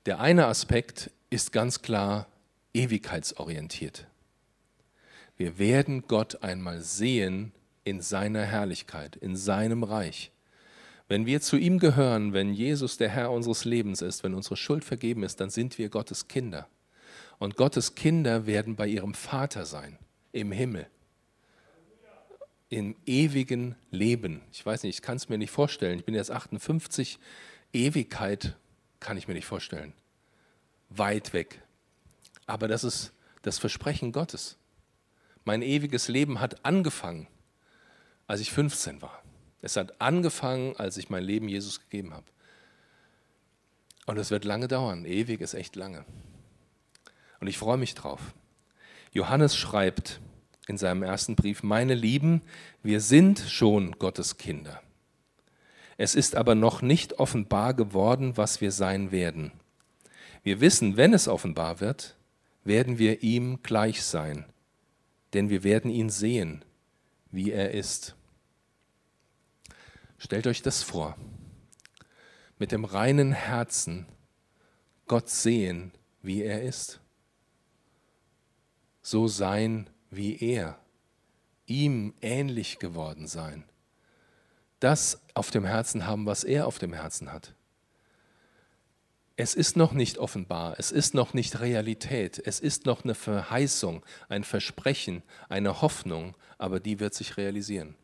Der 0.06 0.20
eine 0.20 0.46
Aspekt 0.46 1.10
ist 1.30 1.52
ganz 1.52 1.82
klar 1.82 2.26
ewigkeitsorientiert. 2.72 4.06
Wir 5.36 5.58
werden 5.58 6.06
Gott 6.06 6.42
einmal 6.42 6.80
sehen 6.80 7.52
in 7.84 8.00
seiner 8.00 8.42
Herrlichkeit, 8.42 9.16
in 9.16 9.36
seinem 9.36 9.82
Reich. 9.82 10.30
Wenn 11.08 11.26
wir 11.26 11.40
zu 11.40 11.56
ihm 11.56 11.78
gehören, 11.78 12.32
wenn 12.32 12.52
Jesus 12.52 12.96
der 12.96 13.08
Herr 13.08 13.30
unseres 13.30 13.64
Lebens 13.64 14.02
ist, 14.02 14.24
wenn 14.24 14.34
unsere 14.34 14.56
Schuld 14.56 14.84
vergeben 14.84 15.22
ist, 15.22 15.40
dann 15.40 15.50
sind 15.50 15.78
wir 15.78 15.88
Gottes 15.88 16.26
Kinder. 16.26 16.68
Und 17.38 17.56
Gottes 17.56 17.94
Kinder 17.94 18.46
werden 18.46 18.76
bei 18.76 18.86
ihrem 18.86 19.14
Vater 19.14 19.66
sein, 19.66 19.98
im 20.32 20.52
Himmel 20.52 20.86
im 22.68 22.96
ewigen 23.06 23.76
Leben. 23.90 24.42
Ich 24.52 24.64
weiß 24.64 24.82
nicht, 24.82 24.96
ich 24.96 25.02
kann 25.02 25.16
es 25.16 25.28
mir 25.28 25.38
nicht 25.38 25.50
vorstellen. 25.50 25.98
Ich 25.98 26.04
bin 26.04 26.14
jetzt 26.14 26.30
58. 26.30 27.18
Ewigkeit 27.72 28.56
kann 29.00 29.16
ich 29.16 29.28
mir 29.28 29.34
nicht 29.34 29.46
vorstellen. 29.46 29.92
Weit 30.88 31.32
weg. 31.32 31.62
Aber 32.46 32.68
das 32.68 32.84
ist 32.84 33.12
das 33.42 33.58
Versprechen 33.58 34.12
Gottes. 34.12 34.56
Mein 35.44 35.62
ewiges 35.62 36.08
Leben 36.08 36.40
hat 36.40 36.64
angefangen, 36.64 37.28
als 38.26 38.40
ich 38.40 38.50
15 38.50 39.00
war. 39.02 39.22
Es 39.62 39.76
hat 39.76 40.00
angefangen, 40.00 40.76
als 40.76 40.96
ich 40.96 41.10
mein 41.10 41.22
Leben 41.22 41.48
Jesus 41.48 41.80
gegeben 41.80 42.14
habe. 42.14 42.26
Und 44.06 44.18
es 44.18 44.30
wird 44.30 44.44
lange 44.44 44.68
dauern. 44.68 45.04
Ewig 45.04 45.40
ist 45.40 45.54
echt 45.54 45.76
lange. 45.76 46.04
Und 47.40 47.46
ich 47.46 47.58
freue 47.58 47.76
mich 47.76 47.94
drauf. 47.94 48.20
Johannes 49.12 49.56
schreibt, 49.56 50.20
in 50.66 50.76
seinem 50.78 51.02
ersten 51.02 51.36
Brief, 51.36 51.62
meine 51.62 51.94
Lieben, 51.94 52.42
wir 52.82 53.00
sind 53.00 53.38
schon 53.38 53.92
Gottes 53.92 54.36
Kinder. 54.36 54.82
Es 55.96 56.14
ist 56.14 56.36
aber 56.36 56.54
noch 56.54 56.82
nicht 56.82 57.18
offenbar 57.18 57.72
geworden, 57.72 58.36
was 58.36 58.60
wir 58.60 58.72
sein 58.72 59.12
werden. 59.12 59.52
Wir 60.42 60.60
wissen, 60.60 60.96
wenn 60.96 61.14
es 61.14 61.28
offenbar 61.28 61.80
wird, 61.80 62.16
werden 62.64 62.98
wir 62.98 63.22
ihm 63.22 63.62
gleich 63.62 64.02
sein, 64.02 64.44
denn 65.32 65.48
wir 65.50 65.64
werden 65.64 65.90
ihn 65.90 66.10
sehen, 66.10 66.64
wie 67.30 67.52
er 67.52 67.72
ist. 67.72 68.16
Stellt 70.18 70.46
euch 70.46 70.62
das 70.62 70.82
vor, 70.82 71.16
mit 72.58 72.72
dem 72.72 72.84
reinen 72.84 73.32
Herzen 73.32 74.06
Gott 75.06 75.28
sehen, 75.28 75.92
wie 76.22 76.42
er 76.42 76.62
ist. 76.62 77.00
So 79.02 79.28
sein, 79.28 79.88
wie 80.16 80.36
er, 80.38 80.78
ihm 81.66 82.14
ähnlich 82.20 82.78
geworden 82.78 83.26
sein. 83.26 83.64
Das 84.80 85.20
auf 85.34 85.50
dem 85.50 85.64
Herzen 85.64 86.06
haben, 86.06 86.26
was 86.26 86.44
er 86.44 86.66
auf 86.66 86.78
dem 86.78 86.92
Herzen 86.92 87.32
hat. 87.32 87.54
Es 89.36 89.54
ist 89.54 89.76
noch 89.76 89.92
nicht 89.92 90.16
offenbar, 90.16 90.76
es 90.78 90.90
ist 90.90 91.12
noch 91.12 91.34
nicht 91.34 91.60
Realität, 91.60 92.40
es 92.44 92.58
ist 92.58 92.86
noch 92.86 93.04
eine 93.04 93.14
Verheißung, 93.14 94.04
ein 94.30 94.44
Versprechen, 94.44 95.22
eine 95.50 95.82
Hoffnung, 95.82 96.34
aber 96.56 96.80
die 96.80 97.00
wird 97.00 97.12
sich 97.12 97.36
realisieren. 97.36 97.96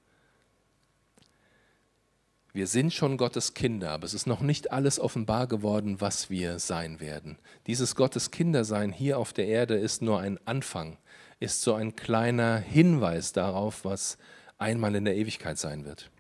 Wir 2.53 2.67
sind 2.67 2.93
schon 2.93 3.17
Gottes 3.17 3.55
Kinder, 3.55 3.93
aber 3.93 4.05
es 4.05 4.13
ist 4.13 4.27
noch 4.27 4.43
nicht 4.43 4.73
alles 4.73 5.01
offenbar 5.01 5.47
geworden, 5.47 6.03
was 6.03 6.29
wir 6.29 6.59
sein 6.59 7.01
werden. 7.01 7.39
Dieses 7.67 7.97
Gottes 7.97 8.31
Kindersein 8.31 8.93
hier 8.93 9.19
auf 9.19 9.33
der 9.33 9.47
Erde 9.47 9.77
ist 9.77 10.03
nur 10.03 10.21
ein 10.21 10.39
Anfang 10.47 10.99
ist 11.43 11.63
so 11.63 11.75
ein 11.75 11.97
kleiner 11.97 12.59
Hinweis 12.59 13.33
darauf, 13.33 13.85
was 13.85 14.17
einmal 14.59 14.95
in 14.95 15.05
der 15.05 15.17
Ewigkeit 15.17 15.59
sein 15.59 15.85
wird. 15.85 16.11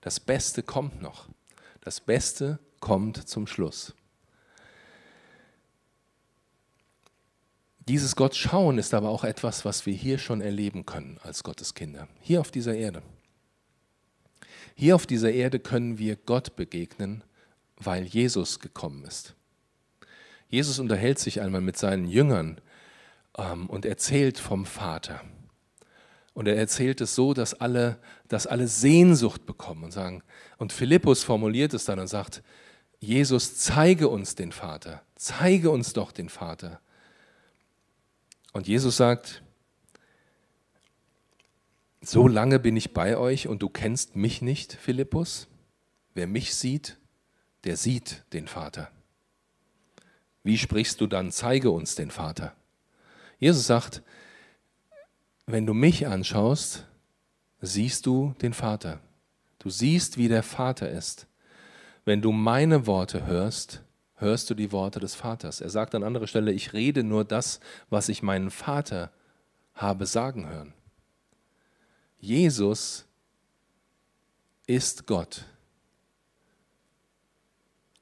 Das 0.00 0.20
Beste 0.20 0.62
kommt 0.62 1.02
noch. 1.02 1.28
Das 1.80 2.00
Beste 2.00 2.60
kommt 2.80 3.28
zum 3.28 3.46
Schluss. 3.46 3.94
Dieses 7.88 8.14
Gott 8.14 8.36
schauen 8.36 8.78
ist 8.78 8.94
aber 8.94 9.08
auch 9.08 9.24
etwas, 9.24 9.64
was 9.64 9.86
wir 9.86 9.94
hier 9.94 10.18
schon 10.18 10.40
erleben 10.40 10.86
können 10.86 11.18
als 11.24 11.42
Gottes 11.42 11.74
Kinder, 11.74 12.06
hier 12.20 12.40
auf 12.40 12.52
dieser 12.52 12.76
Erde. 12.76 13.02
Hier 14.76 14.94
auf 14.94 15.04
dieser 15.04 15.32
Erde 15.32 15.58
können 15.58 15.98
wir 15.98 16.14
Gott 16.14 16.54
begegnen, 16.54 17.24
weil 17.76 18.04
Jesus 18.04 18.60
gekommen 18.60 19.04
ist. 19.04 19.34
Jesus 20.48 20.78
unterhält 20.78 21.18
sich 21.18 21.40
einmal 21.40 21.60
mit 21.60 21.76
seinen 21.76 22.06
Jüngern 22.06 22.60
ähm, 23.36 23.68
und 23.68 23.84
erzählt 23.84 24.38
vom 24.38 24.66
Vater. 24.66 25.20
Und 26.34 26.48
er 26.48 26.56
erzählt 26.56 27.00
es 27.00 27.14
so, 27.14 27.34
dass 27.34 27.54
alle, 27.54 27.98
dass 28.28 28.46
alle 28.46 28.68
Sehnsucht 28.68 29.44
bekommen 29.44 29.84
und 29.84 29.90
sagen, 29.92 30.22
und 30.58 30.72
Philippus 30.72 31.22
formuliert 31.22 31.74
es 31.74 31.84
dann 31.84 31.98
und 31.98 32.08
sagt, 32.08 32.42
Jesus, 33.00 33.56
zeige 33.56 34.08
uns 34.08 34.34
den 34.34 34.52
Vater, 34.52 35.02
zeige 35.16 35.70
uns 35.70 35.92
doch 35.92 36.12
den 36.12 36.28
Vater. 36.28 36.80
Und 38.52 38.68
Jesus 38.68 38.96
sagt, 38.96 39.42
so 42.00 42.28
lange 42.28 42.58
bin 42.58 42.76
ich 42.76 42.92
bei 42.92 43.16
euch 43.16 43.48
und 43.48 43.62
du 43.62 43.68
kennst 43.68 44.16
mich 44.16 44.42
nicht, 44.42 44.72
Philippus. 44.72 45.48
Wer 46.14 46.26
mich 46.26 46.54
sieht, 46.54 46.98
der 47.64 47.76
sieht 47.76 48.24
den 48.32 48.46
Vater. 48.46 48.90
Wie 50.42 50.58
sprichst 50.58 51.00
du 51.00 51.06
dann, 51.06 51.30
zeige 51.30 51.70
uns 51.70 51.94
den 51.94 52.10
Vater? 52.10 52.54
Jesus 53.42 53.66
sagt, 53.66 54.02
wenn 55.46 55.66
du 55.66 55.74
mich 55.74 56.06
anschaust, 56.06 56.86
siehst 57.60 58.06
du 58.06 58.36
den 58.40 58.54
Vater. 58.54 59.00
Du 59.58 59.68
siehst, 59.68 60.16
wie 60.16 60.28
der 60.28 60.44
Vater 60.44 60.88
ist. 60.88 61.26
Wenn 62.04 62.22
du 62.22 62.30
meine 62.30 62.86
Worte 62.86 63.26
hörst, 63.26 63.82
hörst 64.14 64.48
du 64.48 64.54
die 64.54 64.70
Worte 64.70 65.00
des 65.00 65.16
Vaters. 65.16 65.60
Er 65.60 65.70
sagt 65.70 65.96
an 65.96 66.04
anderer 66.04 66.28
Stelle, 66.28 66.52
ich 66.52 66.72
rede 66.72 67.02
nur 67.02 67.24
das, 67.24 67.58
was 67.90 68.08
ich 68.08 68.22
meinen 68.22 68.52
Vater 68.52 69.10
habe 69.74 70.06
sagen 70.06 70.48
hören. 70.48 70.72
Jesus 72.20 73.06
ist 74.68 75.08
Gott. 75.08 75.46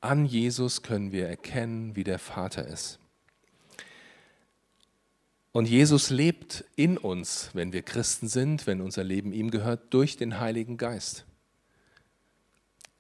An 0.02 0.26
Jesus 0.26 0.82
können 0.82 1.12
wir 1.12 1.26
erkennen, 1.28 1.96
wie 1.96 2.04
der 2.04 2.18
Vater 2.18 2.66
ist. 2.66 3.00
Und 5.52 5.68
Jesus 5.68 6.10
lebt 6.10 6.64
in 6.76 6.96
uns, 6.96 7.50
wenn 7.54 7.72
wir 7.72 7.82
Christen 7.82 8.28
sind, 8.28 8.66
wenn 8.66 8.80
unser 8.80 9.02
Leben 9.02 9.32
ihm 9.32 9.50
gehört, 9.50 9.92
durch 9.92 10.16
den 10.16 10.38
Heiligen 10.38 10.76
Geist. 10.76 11.24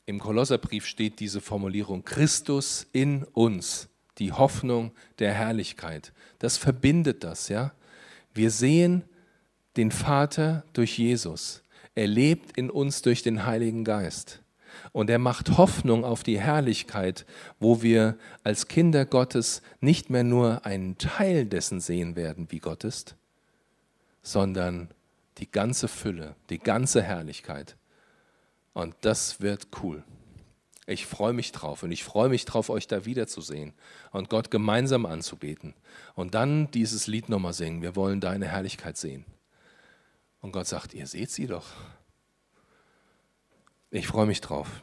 Im 0.06 0.18
Kolosserbrief 0.18 0.86
steht 0.86 1.20
diese 1.20 1.40
Formulierung, 1.40 2.04
Christus 2.04 2.86
in 2.92 3.22
uns, 3.22 3.88
die 4.18 4.32
Hoffnung 4.32 4.90
der 5.20 5.32
Herrlichkeit. 5.32 6.12
Das 6.40 6.56
verbindet 6.56 7.22
das, 7.22 7.48
ja. 7.48 7.72
Wir 8.34 8.50
sehen 8.50 9.04
den 9.76 9.92
Vater 9.92 10.64
durch 10.72 10.98
Jesus. 10.98 11.62
Er 11.94 12.08
lebt 12.08 12.56
in 12.56 12.70
uns 12.70 13.02
durch 13.02 13.22
den 13.22 13.46
Heiligen 13.46 13.84
Geist. 13.84 14.42
Und 14.92 15.08
er 15.08 15.18
macht 15.18 15.56
Hoffnung 15.56 16.04
auf 16.04 16.22
die 16.22 16.40
Herrlichkeit, 16.40 17.24
wo 17.60 17.82
wir 17.82 18.16
als 18.42 18.66
Kinder 18.66 19.04
Gottes 19.04 19.62
nicht 19.80 20.10
mehr 20.10 20.24
nur 20.24 20.66
einen 20.66 20.98
Teil 20.98 21.46
dessen 21.46 21.80
sehen 21.80 22.16
werden, 22.16 22.48
wie 22.50 22.58
Gott 22.58 22.84
ist, 22.84 23.14
sondern 24.22 24.88
die 25.38 25.50
ganze 25.50 25.86
Fülle, 25.86 26.34
die 26.50 26.58
ganze 26.58 27.02
Herrlichkeit. 27.02 27.76
Und 28.72 28.94
das 29.02 29.40
wird 29.40 29.68
cool. 29.82 30.02
Ich 30.86 31.06
freue 31.06 31.32
mich 31.32 31.52
drauf 31.52 31.84
und 31.84 31.92
ich 31.92 32.02
freue 32.02 32.28
mich 32.28 32.44
drauf, 32.44 32.68
euch 32.68 32.88
da 32.88 33.04
wiederzusehen 33.04 33.74
und 34.10 34.28
Gott 34.28 34.50
gemeinsam 34.50 35.06
anzubeten. 35.06 35.74
Und 36.16 36.34
dann 36.34 36.68
dieses 36.72 37.06
Lied 37.06 37.28
nochmal 37.28 37.52
singen. 37.52 37.80
Wir 37.80 37.94
wollen 37.94 38.20
deine 38.20 38.48
Herrlichkeit 38.48 38.96
sehen. 38.96 39.24
Und 40.40 40.50
Gott 40.50 40.66
sagt, 40.66 40.92
ihr 40.94 41.06
seht 41.06 41.30
sie 41.30 41.46
doch. 41.46 41.66
Ich 43.92 44.06
freue 44.06 44.26
mich 44.26 44.40
drauf. 44.40 44.82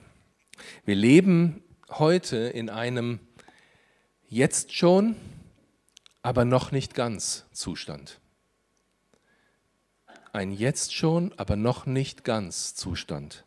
Wir 0.83 0.95
leben 0.95 1.63
heute 1.89 2.35
in 2.35 2.69
einem 2.69 3.19
jetzt 4.27 4.75
schon, 4.75 5.15
aber 6.21 6.43
noch 6.43 6.73
nicht 6.73 6.93
ganz 6.93 7.45
Zustand. 7.53 8.19
Ein 10.33 10.51
jetzt 10.51 10.93
schon, 10.93 11.33
aber 11.37 11.55
noch 11.55 11.85
nicht 11.85 12.25
ganz 12.25 12.75
Zustand. 12.75 13.45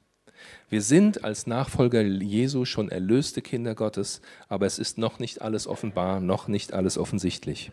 Wir 0.70 0.80
sind 0.80 1.24
als 1.24 1.46
Nachfolger 1.46 2.00
Jesu 2.00 2.64
schon 2.64 2.88
erlöste 2.88 3.42
Kinder 3.42 3.74
Gottes, 3.74 4.22
aber 4.48 4.64
es 4.64 4.78
ist 4.78 4.96
noch 4.96 5.18
nicht 5.18 5.42
alles 5.42 5.66
offenbar, 5.66 6.20
noch 6.20 6.48
nicht 6.48 6.72
alles 6.72 6.96
offensichtlich. 6.96 7.70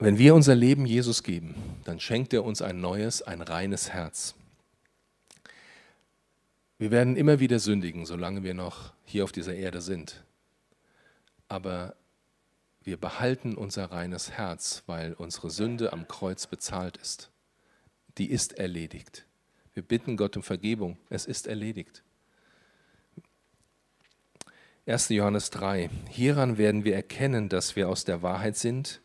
Wenn 0.00 0.18
wir 0.18 0.34
unser 0.34 0.56
Leben 0.56 0.86
Jesus 0.86 1.22
geben, 1.22 1.54
dann 1.84 2.00
schenkt 2.00 2.32
er 2.32 2.44
uns 2.44 2.62
ein 2.62 2.80
neues, 2.80 3.22
ein 3.22 3.42
reines 3.42 3.90
Herz. 3.90 4.34
Wir 6.78 6.90
werden 6.90 7.16
immer 7.16 7.40
wieder 7.40 7.58
sündigen, 7.58 8.04
solange 8.04 8.42
wir 8.42 8.52
noch 8.52 8.92
hier 9.04 9.24
auf 9.24 9.32
dieser 9.32 9.54
Erde 9.54 9.80
sind. 9.80 10.24
Aber 11.48 11.96
wir 12.82 12.98
behalten 12.98 13.54
unser 13.56 13.90
reines 13.90 14.32
Herz, 14.32 14.82
weil 14.86 15.14
unsere 15.14 15.50
Sünde 15.50 15.92
am 15.92 16.06
Kreuz 16.06 16.46
bezahlt 16.46 16.98
ist. 16.98 17.30
Die 18.18 18.30
ist 18.30 18.58
erledigt. 18.58 19.26
Wir 19.74 19.82
bitten 19.82 20.16
Gott 20.16 20.36
um 20.36 20.42
Vergebung. 20.42 20.98
Es 21.10 21.26
ist 21.26 21.46
erledigt. 21.46 22.02
1. 24.86 25.08
Johannes 25.08 25.50
3. 25.50 25.90
Hieran 26.10 26.58
werden 26.58 26.84
wir 26.84 26.94
erkennen, 26.94 27.48
dass 27.48 27.74
wir 27.74 27.88
aus 27.88 28.04
der 28.04 28.22
Wahrheit 28.22 28.56
sind 28.56 29.00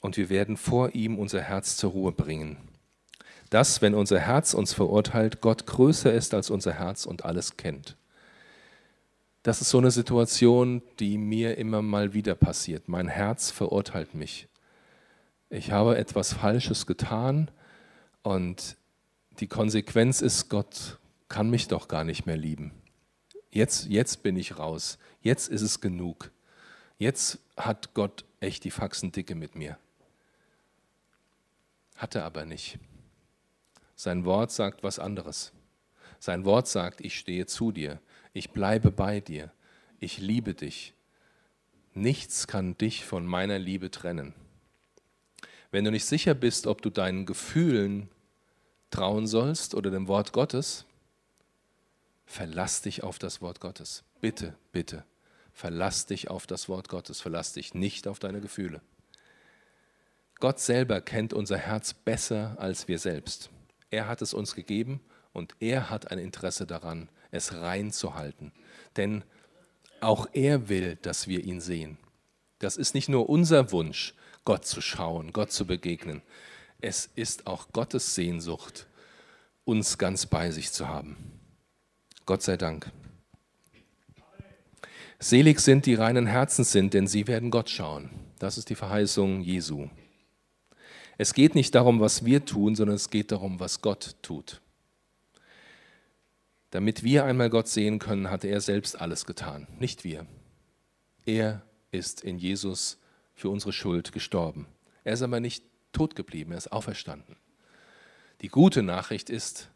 und 0.00 0.16
wir 0.16 0.30
werden 0.30 0.56
vor 0.56 0.94
ihm 0.94 1.18
unser 1.18 1.42
Herz 1.42 1.76
zur 1.76 1.90
Ruhe 1.90 2.12
bringen. 2.12 2.56
Dass, 3.52 3.82
wenn 3.82 3.92
unser 3.92 4.18
Herz 4.18 4.54
uns 4.54 4.72
verurteilt, 4.72 5.42
Gott 5.42 5.66
größer 5.66 6.10
ist 6.10 6.32
als 6.32 6.48
unser 6.48 6.72
Herz 6.72 7.04
und 7.04 7.26
alles 7.26 7.58
kennt. 7.58 7.98
Das 9.42 9.60
ist 9.60 9.68
so 9.68 9.76
eine 9.76 9.90
Situation, 9.90 10.80
die 10.98 11.18
mir 11.18 11.58
immer 11.58 11.82
mal 11.82 12.14
wieder 12.14 12.34
passiert. 12.34 12.88
Mein 12.88 13.08
Herz 13.08 13.50
verurteilt 13.50 14.14
mich. 14.14 14.48
Ich 15.50 15.70
habe 15.70 15.98
etwas 15.98 16.32
Falsches 16.32 16.86
getan 16.86 17.50
und 18.22 18.78
die 19.38 19.48
Konsequenz 19.48 20.22
ist, 20.22 20.48
Gott 20.48 20.98
kann 21.28 21.50
mich 21.50 21.68
doch 21.68 21.88
gar 21.88 22.04
nicht 22.04 22.24
mehr 22.24 22.38
lieben. 22.38 22.72
Jetzt, 23.50 23.84
jetzt 23.84 24.22
bin 24.22 24.38
ich 24.38 24.58
raus. 24.58 24.96
Jetzt 25.20 25.50
ist 25.50 25.60
es 25.60 25.82
genug. 25.82 26.30
Jetzt 26.96 27.38
hat 27.58 27.92
Gott 27.92 28.24
echt 28.40 28.64
die 28.64 28.70
Faxen 28.70 29.12
dicke 29.12 29.34
mit 29.34 29.56
mir. 29.56 29.76
Hat 31.96 32.14
er 32.14 32.24
aber 32.24 32.46
nicht. 32.46 32.78
Sein 34.02 34.24
Wort 34.24 34.50
sagt 34.50 34.82
was 34.82 34.98
anderes. 34.98 35.52
Sein 36.18 36.44
Wort 36.44 36.66
sagt, 36.66 37.00
ich 37.00 37.16
stehe 37.16 37.46
zu 37.46 37.70
dir, 37.70 38.00
ich 38.32 38.50
bleibe 38.50 38.90
bei 38.90 39.20
dir, 39.20 39.52
ich 40.00 40.18
liebe 40.18 40.54
dich. 40.54 40.92
Nichts 41.94 42.48
kann 42.48 42.76
dich 42.76 43.04
von 43.04 43.24
meiner 43.24 43.60
Liebe 43.60 43.92
trennen. 43.92 44.34
Wenn 45.70 45.84
du 45.84 45.92
nicht 45.92 46.04
sicher 46.04 46.34
bist, 46.34 46.66
ob 46.66 46.82
du 46.82 46.90
deinen 46.90 47.26
Gefühlen 47.26 48.08
trauen 48.90 49.28
sollst 49.28 49.72
oder 49.72 49.92
dem 49.92 50.08
Wort 50.08 50.32
Gottes, 50.32 50.84
verlass 52.26 52.82
dich 52.82 53.04
auf 53.04 53.20
das 53.20 53.40
Wort 53.40 53.60
Gottes. 53.60 54.02
Bitte, 54.20 54.56
bitte, 54.72 55.04
verlass 55.52 56.06
dich 56.06 56.28
auf 56.28 56.48
das 56.48 56.68
Wort 56.68 56.88
Gottes, 56.88 57.20
verlass 57.20 57.52
dich 57.52 57.72
nicht 57.72 58.08
auf 58.08 58.18
deine 58.18 58.40
Gefühle. 58.40 58.82
Gott 60.40 60.58
selber 60.58 61.00
kennt 61.00 61.32
unser 61.32 61.56
Herz 61.56 61.94
besser 61.94 62.56
als 62.58 62.88
wir 62.88 62.98
selbst. 62.98 63.48
Er 63.92 64.08
hat 64.08 64.22
es 64.22 64.32
uns 64.32 64.54
gegeben 64.54 65.00
und 65.34 65.54
er 65.60 65.90
hat 65.90 66.10
ein 66.10 66.18
Interesse 66.18 66.66
daran, 66.66 67.10
es 67.30 67.52
rein 67.52 67.92
zu 67.92 68.14
halten. 68.14 68.50
Denn 68.96 69.22
auch 70.00 70.26
er 70.32 70.70
will, 70.70 70.96
dass 71.02 71.28
wir 71.28 71.44
ihn 71.44 71.60
sehen. 71.60 71.98
Das 72.58 72.76
ist 72.78 72.94
nicht 72.94 73.10
nur 73.10 73.28
unser 73.28 73.70
Wunsch, 73.70 74.14
Gott 74.46 74.64
zu 74.64 74.80
schauen, 74.80 75.34
Gott 75.34 75.52
zu 75.52 75.66
begegnen. 75.66 76.22
Es 76.80 77.10
ist 77.14 77.46
auch 77.46 77.68
Gottes 77.72 78.14
Sehnsucht, 78.14 78.86
uns 79.64 79.98
ganz 79.98 80.24
bei 80.24 80.50
sich 80.50 80.72
zu 80.72 80.88
haben. 80.88 81.16
Gott 82.24 82.42
sei 82.42 82.56
Dank. 82.56 82.90
Selig 85.18 85.60
sind 85.60 85.84
die 85.84 85.94
reinen 85.94 86.26
Herzens 86.26 86.72
sind, 86.72 86.94
denn 86.94 87.06
sie 87.06 87.26
werden 87.26 87.50
Gott 87.50 87.68
schauen. 87.68 88.08
Das 88.38 88.56
ist 88.56 88.70
die 88.70 88.74
Verheißung 88.74 89.42
Jesu. 89.42 89.90
Es 91.18 91.34
geht 91.34 91.54
nicht 91.54 91.74
darum, 91.74 92.00
was 92.00 92.24
wir 92.24 92.44
tun, 92.44 92.74
sondern 92.74 92.96
es 92.96 93.10
geht 93.10 93.32
darum, 93.32 93.60
was 93.60 93.80
Gott 93.80 94.16
tut. 94.22 94.60
Damit 96.70 97.02
wir 97.02 97.24
einmal 97.24 97.50
Gott 97.50 97.68
sehen 97.68 97.98
können, 97.98 98.30
hat 98.30 98.44
er 98.44 98.60
selbst 98.60 98.98
alles 99.00 99.26
getan, 99.26 99.66
nicht 99.78 100.04
wir. 100.04 100.26
Er 101.26 101.62
ist 101.90 102.22
in 102.22 102.38
Jesus 102.38 102.98
für 103.34 103.50
unsere 103.50 103.72
Schuld 103.72 104.12
gestorben. 104.12 104.66
Er 105.04 105.12
ist 105.12 105.22
aber 105.22 105.40
nicht 105.40 105.64
tot 105.92 106.16
geblieben, 106.16 106.52
er 106.52 106.58
ist 106.58 106.72
auferstanden. 106.72 107.36
Die 108.40 108.48
gute 108.48 108.82
Nachricht 108.82 109.30
ist, 109.30 109.68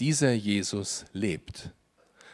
dieser 0.00 0.32
Jesus 0.32 1.04
lebt. 1.12 1.70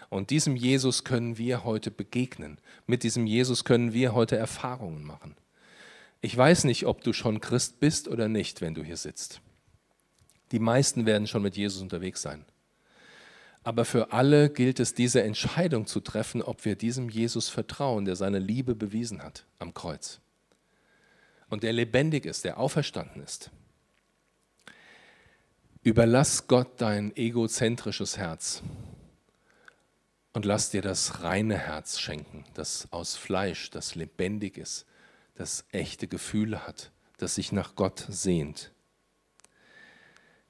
Und 0.08 0.30
diesem 0.30 0.54
Jesus 0.54 1.02
können 1.02 1.36
wir 1.36 1.64
heute 1.64 1.90
begegnen. 1.90 2.58
Mit 2.86 3.02
diesem 3.02 3.26
Jesus 3.26 3.64
können 3.64 3.92
wir 3.92 4.14
heute 4.14 4.36
Erfahrungen 4.36 5.04
machen. 5.04 5.36
Ich 6.26 6.36
weiß 6.36 6.64
nicht, 6.64 6.86
ob 6.86 7.04
du 7.04 7.12
schon 7.12 7.40
Christ 7.40 7.78
bist 7.78 8.08
oder 8.08 8.26
nicht, 8.26 8.60
wenn 8.60 8.74
du 8.74 8.82
hier 8.82 8.96
sitzt. 8.96 9.40
Die 10.50 10.58
meisten 10.58 11.06
werden 11.06 11.28
schon 11.28 11.40
mit 11.40 11.56
Jesus 11.56 11.80
unterwegs 11.80 12.20
sein. 12.20 12.44
Aber 13.62 13.84
für 13.84 14.10
alle 14.10 14.50
gilt 14.50 14.80
es, 14.80 14.92
diese 14.92 15.22
Entscheidung 15.22 15.86
zu 15.86 16.00
treffen, 16.00 16.42
ob 16.42 16.64
wir 16.64 16.74
diesem 16.74 17.10
Jesus 17.10 17.48
vertrauen, 17.48 18.06
der 18.06 18.16
seine 18.16 18.40
Liebe 18.40 18.74
bewiesen 18.74 19.22
hat 19.22 19.46
am 19.60 19.72
Kreuz. 19.72 20.18
Und 21.48 21.62
der 21.62 21.72
lebendig 21.72 22.26
ist, 22.26 22.42
der 22.42 22.58
auferstanden 22.58 23.22
ist. 23.22 23.52
Überlass 25.84 26.48
Gott 26.48 26.80
dein 26.80 27.14
egozentrisches 27.14 28.18
Herz 28.18 28.64
und 30.32 30.44
lass 30.44 30.70
dir 30.70 30.82
das 30.82 31.22
reine 31.22 31.56
Herz 31.56 32.00
schenken, 32.00 32.44
das 32.54 32.88
aus 32.90 33.14
Fleisch, 33.14 33.70
das 33.70 33.94
lebendig 33.94 34.58
ist, 34.58 34.86
das 35.36 35.66
echte 35.70 36.08
Gefühle 36.08 36.66
hat, 36.66 36.90
das 37.18 37.36
sich 37.36 37.52
nach 37.52 37.74
Gott 37.76 38.04
sehnt. 38.08 38.72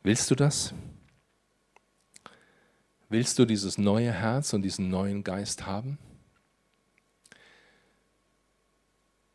Willst 0.03 0.31
du 0.31 0.35
das? 0.35 0.73
Willst 3.09 3.39
du 3.39 3.45
dieses 3.45 3.79
neue 3.79 4.13
Herz 4.13 4.53
und 4.53 4.63
diesen 4.63 4.89
neuen 4.89 5.23
Geist 5.23 5.67
haben? 5.67 5.99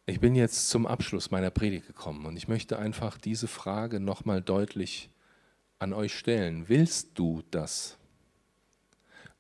Ich 0.06 0.20
bin 0.20 0.36
jetzt 0.36 0.70
zum 0.70 0.88
Abschluss 0.88 1.32
meiner 1.32 1.52
Predigt 1.52 1.88
gekommen 1.88 2.26
und 2.26 2.36
ich 2.36 2.48
möchte 2.48 2.80
einfach 2.80 3.18
diese 3.18 3.48
Frage 3.48 4.00
nochmal 4.00 4.42
deutlich 4.42 5.10
an 5.80 5.94
euch 5.94 6.18
stellen. 6.18 6.68
Willst 6.68 7.12
du 7.16 7.44
das? 7.52 7.98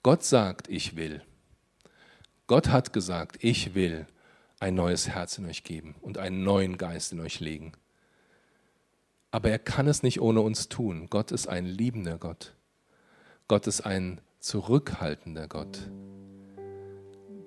Gott 0.03 0.23
sagt, 0.23 0.67
ich 0.67 0.95
will. 0.95 1.21
Gott 2.47 2.69
hat 2.69 2.93
gesagt, 2.93 3.43
ich 3.43 3.75
will 3.75 4.07
ein 4.61 4.75
neues 4.75 5.09
Herz 5.09 5.39
in 5.39 5.45
euch 5.47 5.63
geben 5.63 5.95
und 6.01 6.19
einen 6.19 6.43
neuen 6.43 6.77
Geist 6.77 7.11
in 7.11 7.19
euch 7.19 7.39
legen. 7.39 7.71
Aber 9.31 9.49
er 9.49 9.59
kann 9.59 9.87
es 9.87 10.03
nicht 10.03 10.21
ohne 10.21 10.41
uns 10.41 10.69
tun. 10.69 11.07
Gott 11.09 11.31
ist 11.31 11.47
ein 11.47 11.65
liebender 11.65 12.17
Gott. 12.19 12.55
Gott 13.47 13.65
ist 13.65 13.81
ein 13.81 14.21
zurückhaltender 14.39 15.47
Gott. 15.47 15.89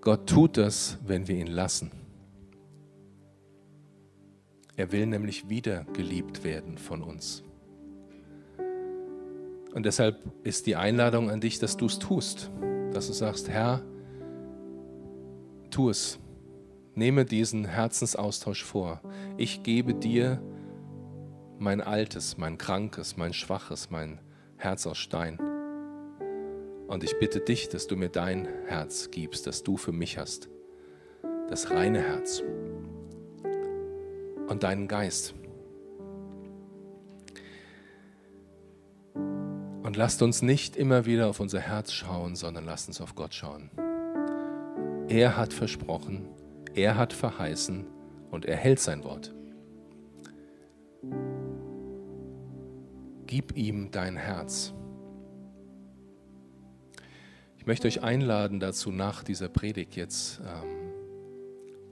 Gott 0.00 0.28
tut 0.28 0.56
das, 0.56 0.98
wenn 1.06 1.28
wir 1.28 1.36
ihn 1.36 1.46
lassen. 1.46 1.92
Er 4.76 4.90
will 4.90 5.06
nämlich 5.06 5.48
wieder 5.48 5.84
geliebt 5.92 6.42
werden 6.42 6.78
von 6.78 7.00
uns. 7.00 7.44
Und 9.72 9.86
deshalb 9.86 10.18
ist 10.42 10.66
die 10.66 10.74
Einladung 10.74 11.30
an 11.30 11.40
dich, 11.40 11.60
dass 11.60 11.76
du 11.76 11.86
es 11.86 12.00
tust, 12.00 12.50
dass 12.92 13.06
du 13.06 13.12
sagst, 13.12 13.48
Herr, 13.48 13.82
tu 15.70 15.90
es. 15.90 16.18
Nehme 16.94 17.24
diesen 17.24 17.64
Herzensaustausch 17.64 18.62
vor. 18.62 19.00
Ich 19.36 19.62
gebe 19.62 19.94
dir 19.94 20.40
mein 21.58 21.80
altes, 21.80 22.36
mein 22.38 22.58
krankes, 22.58 23.16
mein 23.16 23.32
schwaches, 23.32 23.90
mein 23.90 24.20
Herz 24.56 24.86
aus 24.86 24.98
Stein. 24.98 25.38
Und 26.86 27.02
ich 27.02 27.18
bitte 27.18 27.40
dich, 27.40 27.68
dass 27.68 27.86
du 27.86 27.96
mir 27.96 28.10
dein 28.10 28.46
Herz 28.66 29.10
gibst, 29.10 29.46
das 29.46 29.62
du 29.62 29.76
für 29.76 29.92
mich 29.92 30.18
hast. 30.18 30.48
Das 31.48 31.70
reine 31.70 32.00
Herz. 32.00 32.42
Und 34.48 34.62
deinen 34.62 34.86
Geist. 34.86 35.34
Und 39.14 39.96
lasst 39.96 40.22
uns 40.22 40.42
nicht 40.42 40.76
immer 40.76 41.06
wieder 41.06 41.28
auf 41.28 41.40
unser 41.40 41.60
Herz 41.60 41.92
schauen, 41.92 42.36
sondern 42.36 42.64
lasst 42.64 42.88
uns 42.88 43.00
auf 43.00 43.14
Gott 43.14 43.34
schauen. 43.34 43.70
Er 45.08 45.36
hat 45.36 45.52
versprochen, 45.52 46.26
er 46.74 46.96
hat 46.96 47.12
verheißen 47.12 47.86
und 48.30 48.44
er 48.44 48.56
hält 48.56 48.80
sein 48.80 49.04
Wort. 49.04 49.32
Gib 53.26 53.56
ihm 53.56 53.90
dein 53.90 54.16
Herz. 54.16 54.74
Ich 57.58 57.66
möchte 57.66 57.88
euch 57.88 58.02
einladen 58.02 58.60
dazu, 58.60 58.90
nach 58.90 59.24
dieser 59.24 59.48
Predigt 59.48 59.96
jetzt 59.96 60.40
ähm, 60.40 60.92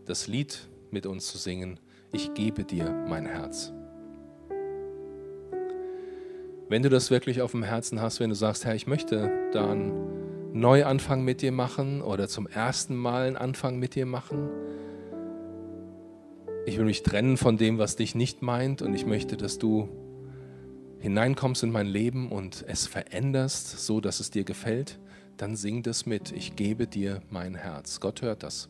das 0.04 0.26
Lied 0.26 0.68
mit 0.90 1.06
uns 1.06 1.28
zu 1.28 1.38
singen, 1.38 1.80
ich 2.12 2.34
gebe 2.34 2.64
dir 2.64 2.90
mein 3.08 3.24
Herz. 3.24 3.72
Wenn 6.68 6.82
du 6.82 6.88
das 6.88 7.10
wirklich 7.10 7.40
auf 7.40 7.52
dem 7.52 7.62
Herzen 7.62 8.00
hast, 8.00 8.20
wenn 8.20 8.30
du 8.30 8.36
sagst, 8.36 8.64
Herr, 8.64 8.74
ich 8.74 8.86
möchte 8.86 9.30
da 9.52 9.74
Neuanfang 10.52 11.24
mit 11.24 11.42
dir 11.42 11.52
machen 11.52 12.02
oder 12.02 12.28
zum 12.28 12.46
ersten 12.46 12.94
Mal 12.94 13.26
einen 13.26 13.36
Anfang 13.36 13.78
mit 13.78 13.94
dir 13.94 14.06
machen, 14.06 14.50
ich 16.64 16.78
will 16.78 16.84
mich 16.84 17.02
trennen 17.02 17.36
von 17.36 17.56
dem, 17.56 17.78
was 17.78 17.96
dich 17.96 18.14
nicht 18.14 18.42
meint 18.42 18.82
und 18.82 18.94
ich 18.94 19.04
möchte, 19.04 19.36
dass 19.36 19.58
du 19.58 19.88
hineinkommst 21.00 21.64
in 21.64 21.72
mein 21.72 21.88
Leben 21.88 22.30
und 22.30 22.64
es 22.68 22.86
veränderst, 22.86 23.84
so 23.84 24.00
dass 24.00 24.20
es 24.20 24.30
dir 24.30 24.44
gefällt, 24.44 25.00
dann 25.36 25.56
sing 25.56 25.82
das 25.82 26.06
mit. 26.06 26.30
Ich 26.30 26.54
gebe 26.54 26.86
dir 26.86 27.20
mein 27.30 27.56
Herz. 27.56 27.98
Gott 27.98 28.22
hört 28.22 28.44
das. 28.44 28.68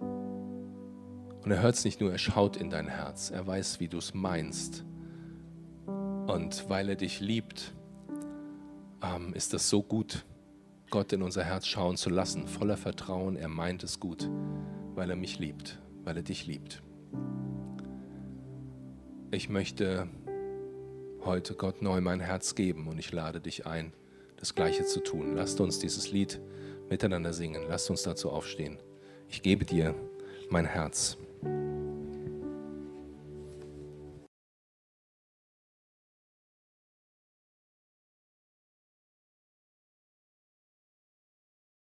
Und 0.00 1.50
er 1.50 1.60
hört 1.62 1.74
es 1.74 1.84
nicht 1.84 2.00
nur, 2.00 2.10
er 2.10 2.18
schaut 2.18 2.56
in 2.56 2.70
dein 2.70 2.88
Herz. 2.88 3.30
Er 3.30 3.46
weiß, 3.46 3.80
wie 3.80 3.88
du 3.88 3.98
es 3.98 4.14
meinst. 4.14 4.84
Und 5.86 6.64
weil 6.68 6.88
er 6.88 6.96
dich 6.96 7.20
liebt, 7.20 7.74
ähm, 9.02 9.34
ist 9.34 9.52
das 9.52 9.68
so 9.68 9.82
gut, 9.82 10.24
Gott 10.90 11.12
in 11.12 11.22
unser 11.22 11.44
Herz 11.44 11.66
schauen 11.66 11.96
zu 11.96 12.10
lassen, 12.10 12.46
voller 12.46 12.76
Vertrauen. 12.76 13.36
Er 13.36 13.48
meint 13.48 13.82
es 13.84 14.00
gut, 14.00 14.28
weil 14.94 15.10
er 15.10 15.16
mich 15.16 15.38
liebt, 15.38 15.78
weil 16.04 16.16
er 16.16 16.22
dich 16.22 16.46
liebt. 16.46 16.82
Ich 19.30 19.48
möchte 19.48 20.08
heute 21.24 21.54
Gott 21.54 21.82
neu 21.82 22.00
mein 22.00 22.20
Herz 22.20 22.54
geben 22.54 22.88
und 22.88 22.98
ich 22.98 23.12
lade 23.12 23.40
dich 23.40 23.66
ein, 23.66 23.92
das 24.36 24.54
Gleiche 24.54 24.84
zu 24.86 25.00
tun. 25.00 25.34
Lasst 25.34 25.60
uns 25.60 25.78
dieses 25.78 26.10
Lied 26.10 26.40
miteinander 26.88 27.32
singen. 27.32 27.64
Lasst 27.68 27.90
uns 27.90 28.02
dazu 28.02 28.30
aufstehen. 28.30 28.78
Ich 29.28 29.42
gebe 29.42 29.66
dir 29.66 29.94
mein 30.48 30.64
Herz. 30.64 31.18